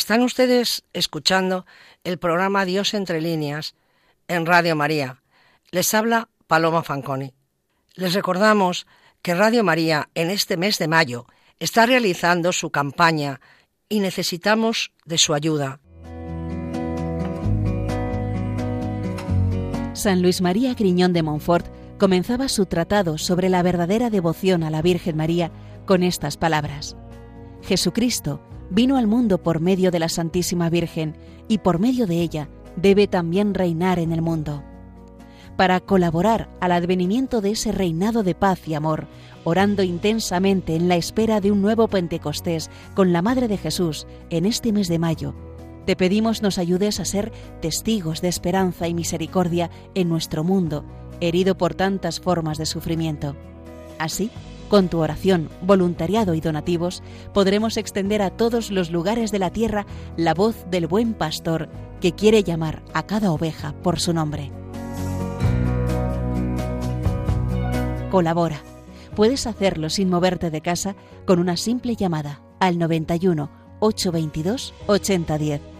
[0.00, 1.66] Están ustedes escuchando
[2.04, 3.74] el programa Dios entre líneas
[4.28, 5.22] en Radio María.
[5.72, 7.34] Les habla Paloma Fanconi.
[7.96, 8.86] Les recordamos
[9.20, 11.26] que Radio María en este mes de mayo
[11.58, 13.42] está realizando su campaña
[13.90, 15.80] y necesitamos de su ayuda.
[19.92, 21.66] San Luis María Griñón de Montfort
[21.98, 25.52] comenzaba su tratado sobre la verdadera devoción a la Virgen María
[25.84, 26.96] con estas palabras.
[27.60, 31.16] Jesucristo vino al mundo por medio de la Santísima Virgen
[31.48, 34.62] y por medio de ella debe también reinar en el mundo.
[35.56, 39.08] Para colaborar al advenimiento de ese reinado de paz y amor,
[39.44, 44.46] orando intensamente en la espera de un nuevo Pentecostés con la Madre de Jesús en
[44.46, 45.34] este mes de mayo,
[45.84, 50.84] te pedimos nos ayudes a ser testigos de esperanza y misericordia en nuestro mundo,
[51.20, 53.34] herido por tantas formas de sufrimiento.
[53.98, 54.30] Así,
[54.70, 57.02] con tu oración, voluntariado y donativos,
[57.34, 59.84] podremos extender a todos los lugares de la tierra
[60.16, 61.68] la voz del buen pastor
[62.00, 64.50] que quiere llamar a cada oveja por su nombre.
[68.10, 68.62] Colabora.
[69.16, 70.94] Puedes hacerlo sin moverte de casa
[71.26, 73.50] con una simple llamada al 91
[73.80, 75.79] 822 8010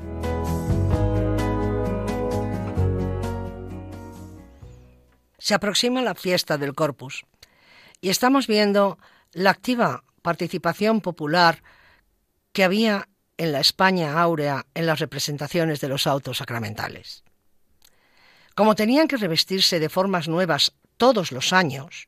[5.41, 7.25] Se aproxima la fiesta del Corpus
[7.99, 8.99] y estamos viendo
[9.31, 11.63] la activa participación popular
[12.53, 17.23] que había en la España áurea en las representaciones de los autos sacramentales.
[18.53, 22.07] Como tenían que revestirse de formas nuevas todos los años,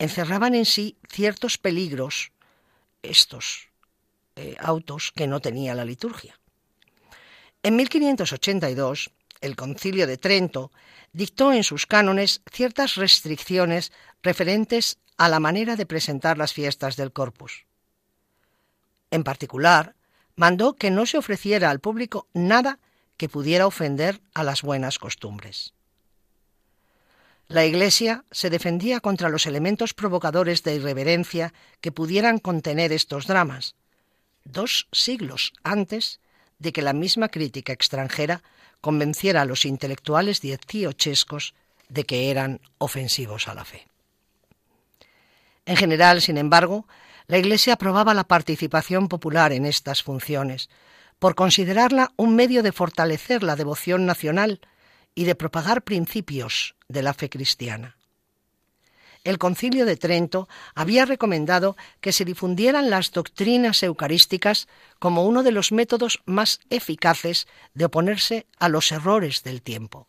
[0.00, 2.32] encerraban en sí ciertos peligros
[3.02, 3.68] estos
[4.34, 6.40] eh, autos que no tenía la liturgia.
[7.62, 9.12] En 1582,
[9.42, 10.72] el Concilio de Trento
[11.12, 17.12] dictó en sus cánones ciertas restricciones referentes a la manera de presentar las fiestas del
[17.12, 17.66] Corpus.
[19.10, 19.94] En particular,
[20.36, 22.78] mandó que no se ofreciera al público nada
[23.18, 25.74] que pudiera ofender a las buenas costumbres.
[27.48, 33.74] La Iglesia se defendía contra los elementos provocadores de irreverencia que pudieran contener estos dramas,
[34.44, 36.20] dos siglos antes
[36.58, 38.42] de que la misma crítica extranjera
[38.82, 41.54] convenciera a los intelectuales dieciochescos
[41.88, 43.86] de que eran ofensivos a la fe.
[45.64, 46.86] En general, sin embargo,
[47.28, 50.68] la Iglesia aprobaba la participación popular en estas funciones,
[51.18, 54.60] por considerarla un medio de fortalecer la devoción nacional
[55.14, 57.96] y de propagar principios de la fe cristiana.
[59.24, 64.66] El concilio de Trento había recomendado que se difundieran las doctrinas eucarísticas
[64.98, 70.08] como uno de los métodos más eficaces de oponerse a los errores del tiempo.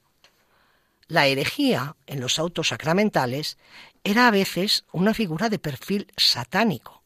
[1.08, 3.58] La herejía en los autos sacramentales
[4.04, 7.04] era a veces una figura de perfil satánico.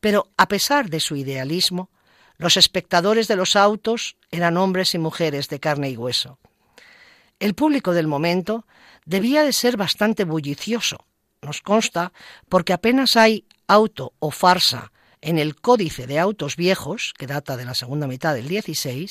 [0.00, 1.88] Pero a pesar de su idealismo,
[2.36, 6.38] los espectadores de los autos eran hombres y mujeres de carne y hueso.
[7.44, 8.66] El público del momento
[9.04, 11.04] debía de ser bastante bullicioso.
[11.42, 12.14] Nos consta
[12.48, 17.66] porque apenas hay auto o farsa en el Códice de Autos Viejos, que data de
[17.66, 19.10] la segunda mitad del XVI,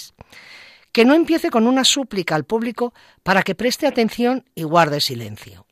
[0.92, 5.68] que no empiece con una súplica al público para que preste atención y guarde silencio.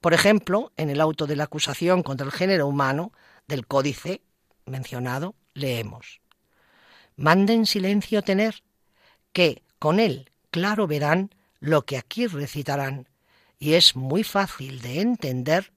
[0.00, 3.12] Por ejemplo, en el auto de la acusación contra el género humano
[3.46, 4.22] del Códice
[4.64, 6.22] mencionado, leemos
[7.16, 8.62] Manden silencio tener,
[9.34, 13.08] que con él claro verán lo que aquí recitarán,
[13.58, 15.72] y es muy fácil de entender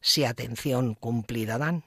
[0.00, 1.84] si atención cumplida dan.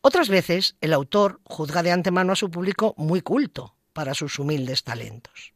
[0.00, 4.82] Otras veces el autor juzga de antemano a su público muy culto para sus humildes
[4.82, 5.52] talentos.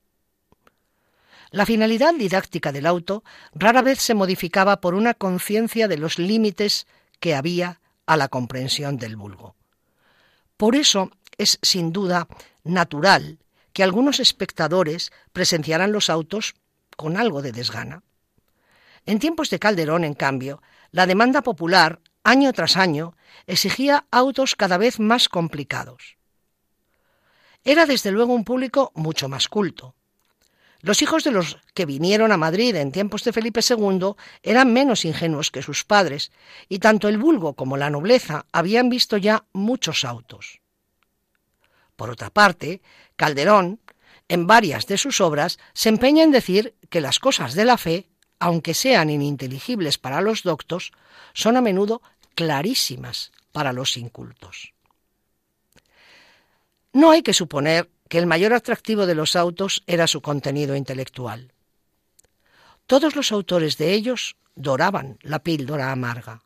[1.51, 3.25] La finalidad didáctica del auto
[3.55, 6.87] rara vez se modificaba por una conciencia de los límites
[7.21, 9.55] que había a la comprensión del vulgo.
[10.57, 12.29] Por eso es sin duda
[12.65, 13.39] natural
[13.77, 16.55] que algunos espectadores presenciaran los autos
[16.97, 18.05] con algo de desgana.
[19.05, 20.63] En tiempos de Calderón, en cambio,
[20.93, 26.17] la demanda popular, año tras año, exigía autos cada vez más complicados.
[27.65, 29.95] Era desde luego un público mucho más culto.
[30.81, 35.05] Los hijos de los que vinieron a Madrid en tiempos de Felipe II eran menos
[35.05, 36.33] ingenuos que sus padres,
[36.71, 40.63] y tanto el vulgo como la nobleza habían visto ya muchos autos.
[41.97, 42.83] Por otra parte,
[43.17, 43.81] Calderón,
[44.29, 48.09] en varias de sus obras, se empeña en decir que las cosas de la fe
[48.39, 50.93] aunque sean ininteligibles para los doctos,
[51.33, 52.03] son a menudo
[52.35, 54.73] clarísimas para los incultos.
[56.93, 61.53] No hay que suponer que el mayor atractivo de los autos era su contenido intelectual.
[62.87, 66.43] Todos los autores de ellos doraban la píldora amarga.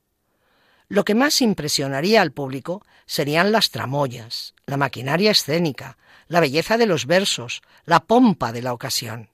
[0.89, 5.99] Lo que más impresionaría al público serían las tramoyas, la maquinaria escénica,
[6.31, 9.31] la belleza de los versos, la pompa de la ocasión.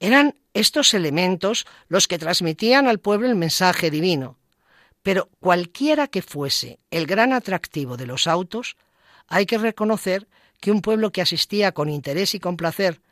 [0.00, 4.38] Eran estos elementos los que transmitían al pueblo el mensaje divino,
[5.02, 8.76] pero cualquiera que fuese el gran atractivo de los autos,
[9.28, 10.28] hay que reconocer
[10.60, 13.02] que un pueblo que asistía con interés y con placer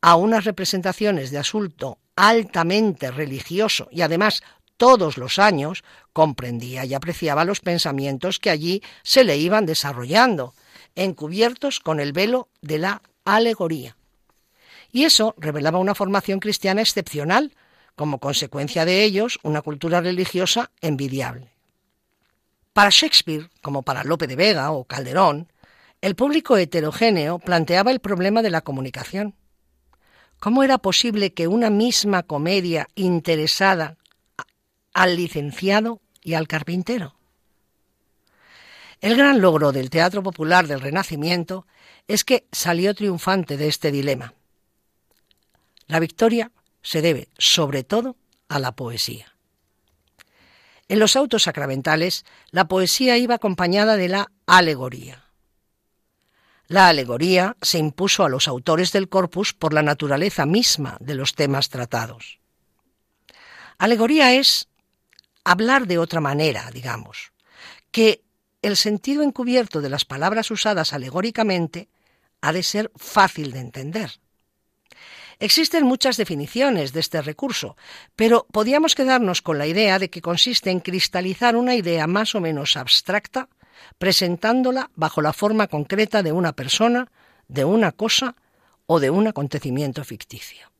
[0.00, 4.44] a unas representaciones de asunto altamente religioso y además
[4.76, 5.82] todos los años
[6.12, 10.54] comprendía y apreciaba los pensamientos que allí se le iban desarrollando,
[10.98, 13.96] encubiertos con el velo de la alegoría.
[14.90, 17.54] Y eso revelaba una formación cristiana excepcional,
[17.94, 21.52] como consecuencia de ellos una cultura religiosa envidiable.
[22.72, 25.52] Para Shakespeare, como para Lope de Vega o Calderón,
[26.00, 29.34] el público heterogéneo planteaba el problema de la comunicación.
[30.38, 33.96] ¿Cómo era posible que una misma comedia interesada
[34.94, 37.17] al licenciado y al carpintero?
[39.00, 41.66] El gran logro del teatro popular del Renacimiento
[42.08, 44.34] es que salió triunfante de este dilema.
[45.86, 46.50] La victoria
[46.82, 48.16] se debe sobre todo
[48.48, 49.34] a la poesía.
[50.88, 55.24] En los autos sacramentales, la poesía iba acompañada de la alegoría.
[56.66, 61.34] La alegoría se impuso a los autores del corpus por la naturaleza misma de los
[61.34, 62.40] temas tratados.
[63.78, 64.68] Alegoría es
[65.44, 67.32] hablar de otra manera, digamos,
[67.90, 68.22] que
[68.62, 71.88] el sentido encubierto de las palabras usadas alegóricamente
[72.40, 74.20] ha de ser fácil de entender.
[75.40, 77.76] Existen muchas definiciones de este recurso,
[78.16, 82.40] pero podíamos quedarnos con la idea de que consiste en cristalizar una idea más o
[82.40, 83.48] menos abstracta,
[83.98, 87.12] presentándola bajo la forma concreta de una persona,
[87.46, 88.34] de una cosa
[88.86, 90.72] o de un acontecimiento ficticio.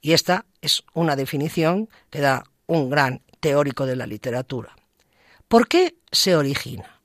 [0.00, 4.74] Y esta es una definición que da un gran teórico de la literatura.
[5.48, 7.00] ¿Por qué se origina?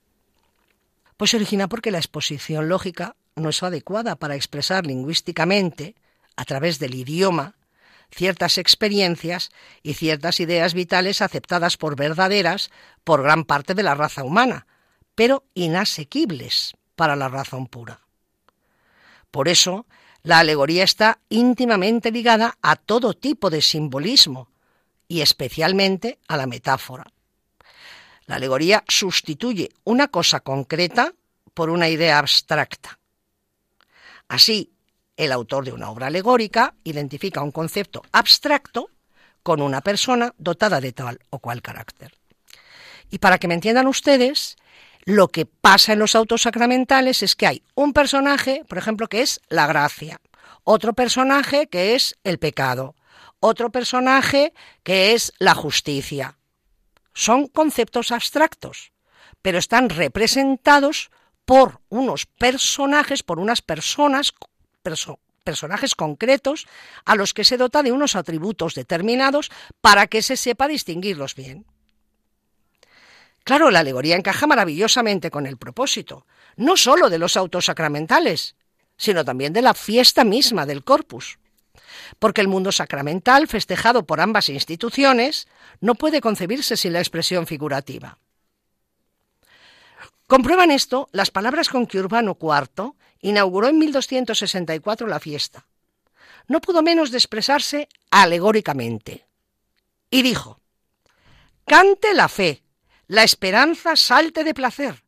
[1.16, 5.96] Pues se origina porque la exposición lógica no es adecuada para expresar lingüísticamente
[6.36, 7.56] a través del idioma,
[8.10, 9.52] ciertas experiencias
[9.84, 12.72] y ciertas ideas vitales aceptadas por verdaderas
[13.04, 14.66] por gran parte de la raza humana,
[15.14, 18.02] pero inasequibles para la razón pura.
[19.30, 19.86] Por eso,
[20.24, 24.50] la alegoría está íntimamente ligada a todo tipo de simbolismo
[25.08, 27.06] y especialmente a la metáfora.
[28.26, 31.14] La alegoría sustituye una cosa concreta
[31.54, 33.00] por una idea abstracta.
[34.28, 34.72] Así,
[35.18, 38.90] el autor de una obra alegórica identifica un concepto abstracto
[39.44, 42.14] con una persona dotada de tal o cual carácter.
[43.10, 44.56] Y para que me entiendan ustedes,
[45.04, 49.22] lo que pasa en los autos sacramentales es que hay un personaje, por ejemplo, que
[49.22, 50.22] es la gracia,
[50.64, 52.96] otro personaje que es el pecado,
[53.40, 54.54] otro personaje
[54.84, 56.38] que es la justicia.
[57.14, 58.92] Son conceptos abstractos,
[59.42, 61.12] pero están representados
[61.46, 64.34] por unos personajes, por unas personas
[65.44, 66.68] personajes concretos
[67.04, 69.52] a los que se dota de unos atributos determinados
[69.82, 71.66] para que se sepa distinguirlos bien.
[73.44, 78.56] Claro, la alegoría encaja maravillosamente con el propósito, no sólo de los autos sacramentales,
[78.98, 81.40] sino también de la fiesta misma del corpus.
[82.20, 85.48] Porque el mundo sacramental, festejado por ambas instituciones,
[85.80, 88.18] no puede concebirse sin la expresión figurativa.
[90.28, 95.68] Comprueban esto las palabras con que Urbano IV inauguró en 1264 la fiesta.
[96.48, 99.28] No pudo menos de expresarse alegóricamente.
[100.10, 100.62] Y dijo,
[101.66, 102.64] Cante la fe,
[103.08, 105.04] la esperanza salte de placer,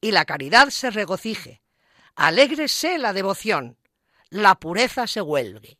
[0.00, 1.62] y la caridad se regocije,
[2.14, 3.78] alégrese la devoción,
[4.30, 5.78] la pureza se huelgue.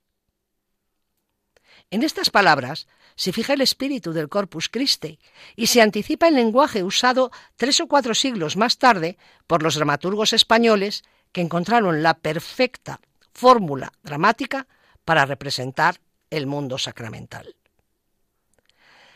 [1.92, 5.18] En estas palabras se fija el espíritu del Corpus Christi
[5.56, 10.32] y se anticipa el lenguaje usado tres o cuatro siglos más tarde por los dramaturgos
[10.32, 12.98] españoles que encontraron la perfecta
[13.34, 14.66] fórmula dramática
[15.04, 17.56] para representar el mundo sacramental.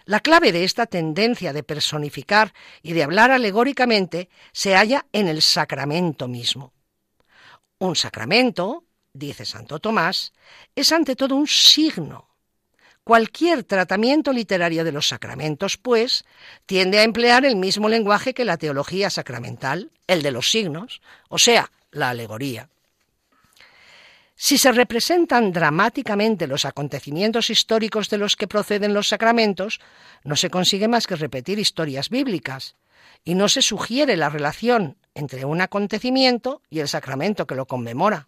[0.05, 2.53] La clave de esta tendencia de personificar
[2.83, 6.74] y de hablar alegóricamente se halla en el sacramento mismo.
[7.79, 10.35] Un sacramento, dice Santo Tomás,
[10.74, 12.36] es ante todo un signo,
[13.07, 16.24] Cualquier tratamiento literario de los sacramentos, pues,
[16.66, 21.38] tiende a emplear el mismo lenguaje que la teología sacramental, el de los signos, o
[21.38, 22.68] sea, la alegoría.
[24.34, 29.78] Si se representan dramáticamente los acontecimientos históricos de los que proceden los sacramentos,
[30.24, 32.74] no se consigue más que repetir historias bíblicas
[33.24, 38.26] y no se sugiere la relación entre un acontecimiento y el sacramento que lo conmemora.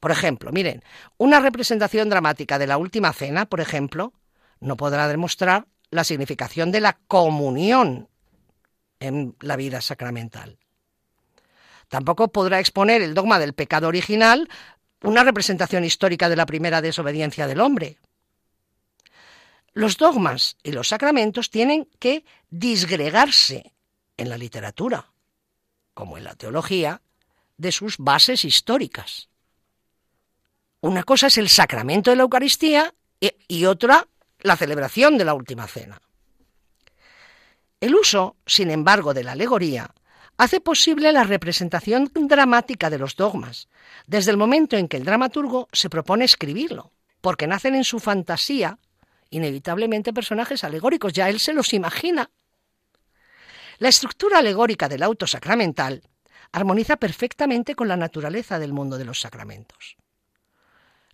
[0.00, 0.82] Por ejemplo, miren,
[1.16, 4.12] una representación dramática de la última cena, por ejemplo,
[4.60, 8.08] no podrá demostrar la significación de la comunión
[9.00, 10.58] en la vida sacramental.
[11.88, 14.48] Tampoco podrá exponer el dogma del pecado original
[15.02, 17.98] una representación histórica de la primera desobediencia del hombre.
[19.72, 23.74] Los dogmas y los sacramentos tienen que disgregarse
[24.16, 25.12] en la literatura,
[25.94, 27.02] como en la teología,
[27.58, 29.28] de sus bases históricas.
[30.80, 32.94] Una cosa es el sacramento de la Eucaristía
[33.48, 34.06] y, otra
[34.40, 36.00] la celebración de la última cena.
[37.80, 39.90] El uso, sin embargo, de la alegoría
[40.38, 43.68] hace posible la representación dramática de los dogmas,
[44.06, 48.78] desde el momento en que el dramaturgo se propone escribirlo, porque nacen en su fantasía
[49.30, 52.30] inevitablemente personajes alegóricos, ya él se los imagina.
[53.78, 56.02] La estructura alegórica del auto sacramental
[56.52, 59.96] armoniza perfectamente con la naturaleza del mundo de los sacramentos.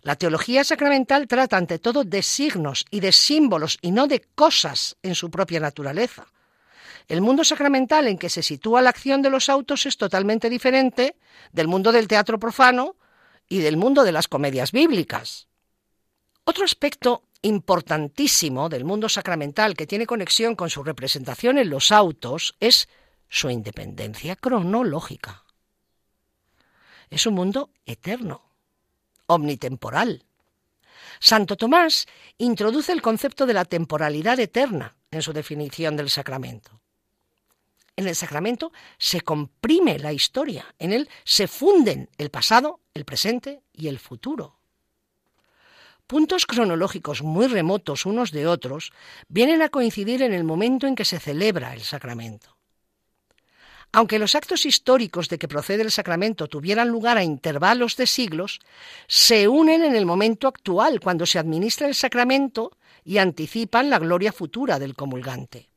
[0.03, 4.97] La teología sacramental trata ante todo de signos y de símbolos y no de cosas
[5.01, 6.27] en su propia naturaleza.
[7.07, 11.15] El mundo sacramental en que se sitúa la acción de los autos es totalmente diferente
[11.53, 12.97] del mundo del teatro profano
[13.47, 15.47] y del mundo de las comedias bíblicas.
[16.43, 22.55] Otro aspecto importantísimo del mundo sacramental que tiene conexión con su representación en los autos
[22.59, 22.89] es
[23.29, 25.43] su independencia cronológica.
[27.09, 28.52] Es un mundo eterno,
[29.33, 30.25] omnitemporal.
[31.19, 32.05] Santo Tomás
[32.37, 36.81] introduce el concepto de la temporalidad eterna en su definición del sacramento.
[37.95, 43.61] En el sacramento se comprime la historia, en él se funden el pasado, el presente
[43.71, 44.57] y el futuro.
[46.07, 48.91] Puntos cronológicos muy remotos unos de otros
[49.29, 52.52] vienen a coincidir en el momento en que se celebra el sacramento.
[53.95, 58.59] Aunque los actos históricos de que procede el sacramento tuvieran lugar a intervalos de siglos,
[59.07, 62.75] se unen en el momento actual, cuando se administra el sacramento
[63.05, 65.69] y anticipan la gloria futura del comulgante.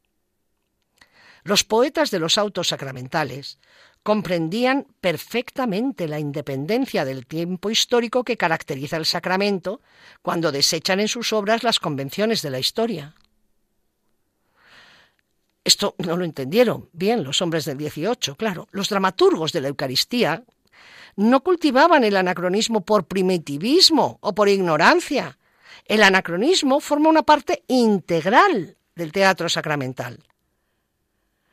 [1.45, 3.59] Los poetas de los autos sacramentales
[4.03, 9.83] comprendían perfectamente la independencia del tiempo histórico que caracteriza el sacramento
[10.23, 13.15] cuando desechan en sus obras las convenciones de la historia.
[15.67, 18.69] Esto no lo entendieron bien los hombres del 18, claro.
[18.71, 20.45] Los dramaturgos de la Eucaristía
[21.17, 25.37] no cultivaban el anacronismo por primitivismo o por ignorancia.
[25.85, 30.23] El anacronismo forma una parte integral del teatro sacramental.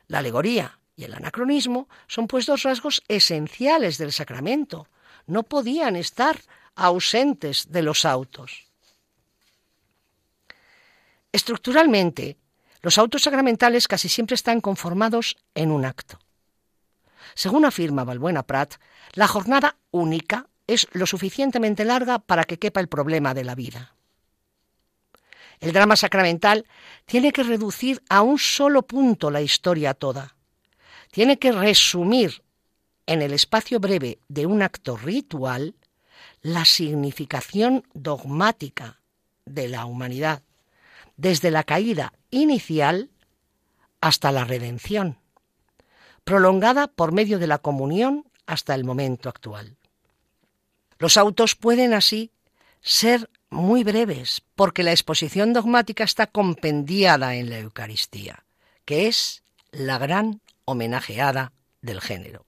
[0.06, 4.86] La alegoría y el anacronismo son pues dos rasgos esenciales del sacramento.
[5.26, 6.38] No podían estar
[6.76, 8.68] ausentes de los autos.
[11.32, 12.38] Estructuralmente,
[12.84, 16.18] los autos sacramentales casi siempre están conformados en un acto.
[17.34, 18.74] Según afirma Balbuena Prat,
[19.14, 23.94] la jornada única es lo suficientemente larga para que quepa el problema de la vida.
[25.60, 26.66] El drama sacramental
[27.06, 30.36] tiene que reducir a un solo punto la historia toda.
[31.10, 32.42] Tiene que resumir
[33.06, 35.74] en el espacio breve de un acto ritual
[36.42, 39.00] la significación dogmática
[39.46, 40.42] de la humanidad,
[41.16, 43.10] desde la caída inicial
[44.00, 45.18] hasta la redención,
[46.24, 49.76] prolongada por medio de la comunión hasta el momento actual.
[50.98, 52.30] Los autos pueden así
[52.80, 58.44] ser muy breves, porque la exposición dogmática está compendiada en la Eucaristía,
[58.84, 62.46] que es la gran homenajeada del género.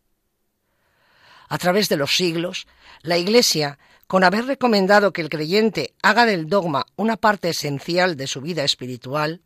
[1.48, 2.66] A través de los siglos,
[3.02, 8.26] la Iglesia, con haber recomendado que el creyente haga del dogma una parte esencial de
[8.26, 9.42] su vida espiritual,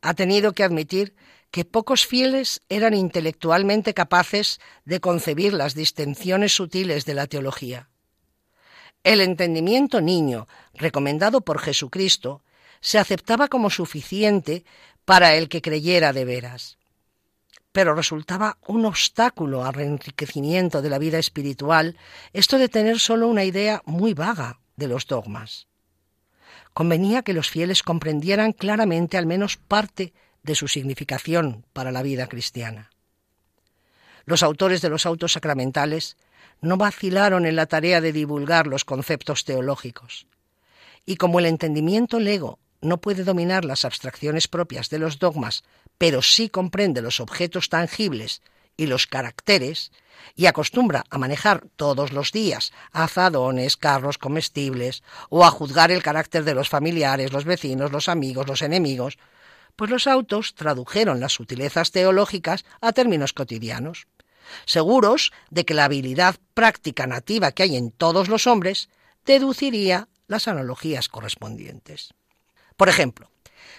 [0.00, 1.14] ha tenido que admitir
[1.50, 7.88] que pocos fieles eran intelectualmente capaces de concebir las distinciones sutiles de la teología.
[9.04, 12.42] El entendimiento niño, recomendado por Jesucristo,
[12.80, 14.64] se aceptaba como suficiente
[15.04, 16.78] para el que creyera de veras.
[17.76, 21.98] Pero resultaba un obstáculo al enriquecimiento de la vida espiritual
[22.32, 25.66] esto de tener solo una idea muy vaga de los dogmas.
[26.72, 32.28] Convenía que los fieles comprendieran claramente al menos parte de su significación para la vida
[32.28, 32.88] cristiana.
[34.24, 36.16] Los autores de los autos sacramentales
[36.62, 40.26] no vacilaron en la tarea de divulgar los conceptos teológicos.
[41.04, 45.64] Y como el entendimiento lego no puede dominar las abstracciones propias de los dogmas,
[45.98, 48.42] pero sí comprende los objetos tangibles
[48.76, 49.90] y los caracteres,
[50.34, 56.44] y acostumbra a manejar todos los días azadones, carros comestibles, o a juzgar el carácter
[56.44, 59.18] de los familiares, los vecinos, los amigos, los enemigos,
[59.76, 64.06] pues los autos tradujeron las sutilezas teológicas a términos cotidianos,
[64.64, 68.88] seguros de que la habilidad práctica nativa que hay en todos los hombres
[69.24, 72.14] deduciría las analogías correspondientes.
[72.76, 73.30] Por ejemplo,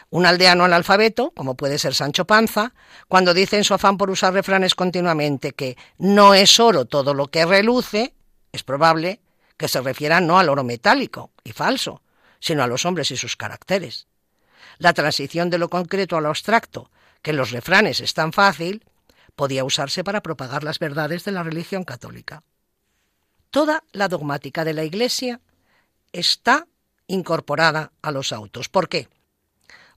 [0.10, 2.74] un aldeano analfabeto, como puede ser Sancho Panza,
[3.08, 7.28] cuando dice en su afán por usar refranes continuamente que no es oro todo lo
[7.28, 8.14] que reluce,
[8.52, 9.22] es probable
[9.58, 12.02] que se refiera no al oro metálico y falso,
[12.40, 14.08] sino a los hombres y sus caracteres.
[14.78, 16.92] La transición de lo concreto a lo abstracto,
[17.22, 18.86] que en los refranes es tan fácil,
[19.36, 22.44] podía usarse para propagar las verdades de la religión católica.
[23.50, 25.42] Toda la dogmática de la Iglesia
[26.12, 26.68] está
[27.08, 28.70] incorporada a los autos.
[28.70, 29.08] ¿Por qué?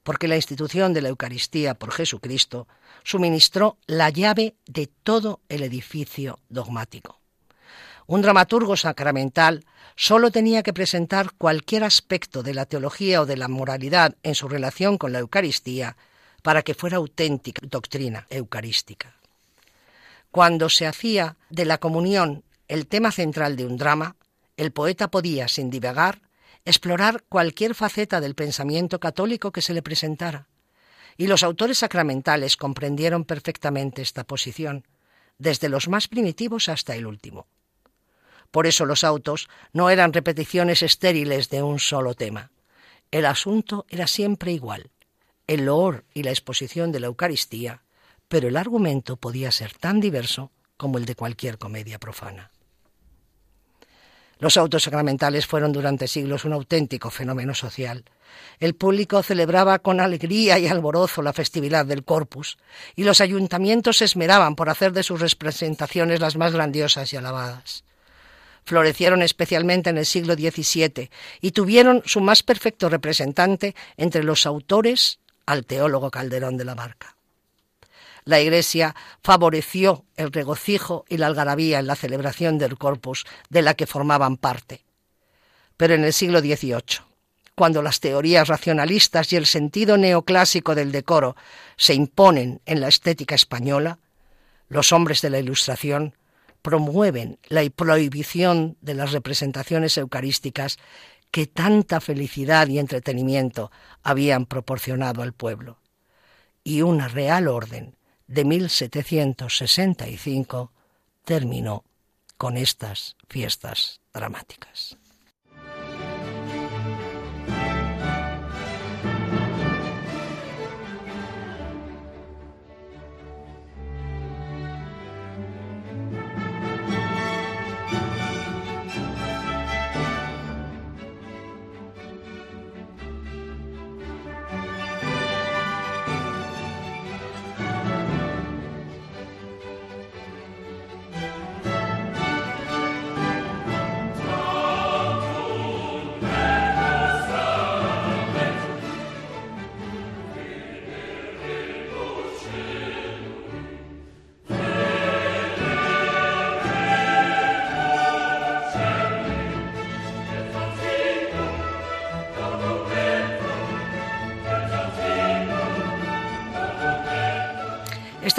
[0.03, 2.67] Porque la institución de la Eucaristía por Jesucristo
[3.05, 7.21] suministró la llave de todo el edificio dogmático.
[8.07, 13.47] Un dramaturgo sacramental solo tenía que presentar cualquier aspecto de la teología o de la
[13.47, 15.97] moralidad en su relación con la Eucaristía
[16.43, 19.15] para que fuera auténtica doctrina eucarística.
[20.31, 24.17] Cuando se hacía de la comunión el tema central de un drama,
[24.57, 26.21] el poeta podía, sin divagar,
[26.65, 30.49] explorar cualquier faceta del pensamiento católico que se le presentara.
[31.17, 34.87] Y los autores sacramentales comprendieron perfectamente esta posición,
[35.39, 37.47] desde los más primitivos hasta el último.
[38.51, 42.51] Por eso los autos no eran repeticiones estériles de un solo tema.
[43.11, 44.91] El asunto era siempre igual,
[45.47, 47.83] el loor y la exposición de la Eucaristía,
[48.29, 52.51] pero el argumento podía ser tan diverso como el de cualquier comedia profana.
[54.41, 58.05] Los autos sacramentales fueron durante siglos un auténtico fenómeno social.
[58.59, 62.57] El público celebraba con alegría y alborozo la festividad del Corpus,
[62.97, 67.85] y los ayuntamientos se esmeraban por hacer de sus representaciones las más grandiosas y alabadas.
[68.65, 71.11] Florecieron especialmente en el siglo XVII
[71.43, 77.15] y tuvieron su más perfecto representante entre los autores al teólogo Calderón de la Barca.
[78.25, 83.75] La Iglesia favoreció el regocijo y la algarabía en la celebración del Corpus de la
[83.75, 84.85] que formaban parte.
[85.77, 87.05] Pero en el siglo XVIII,
[87.55, 91.37] cuando las teorías racionalistas y el sentido neoclásico del decoro
[91.77, 93.99] se imponen en la estética española,
[94.69, 96.15] los hombres de la Ilustración
[96.63, 100.79] promueven la prohibición de las representaciones eucarísticas
[101.31, 103.71] que tanta felicidad y entretenimiento
[104.03, 105.79] habían proporcionado al pueblo.
[106.65, 107.95] Y una real orden
[108.31, 110.73] de 1765
[111.25, 111.85] terminó
[112.37, 114.97] con estas fiestas dramáticas.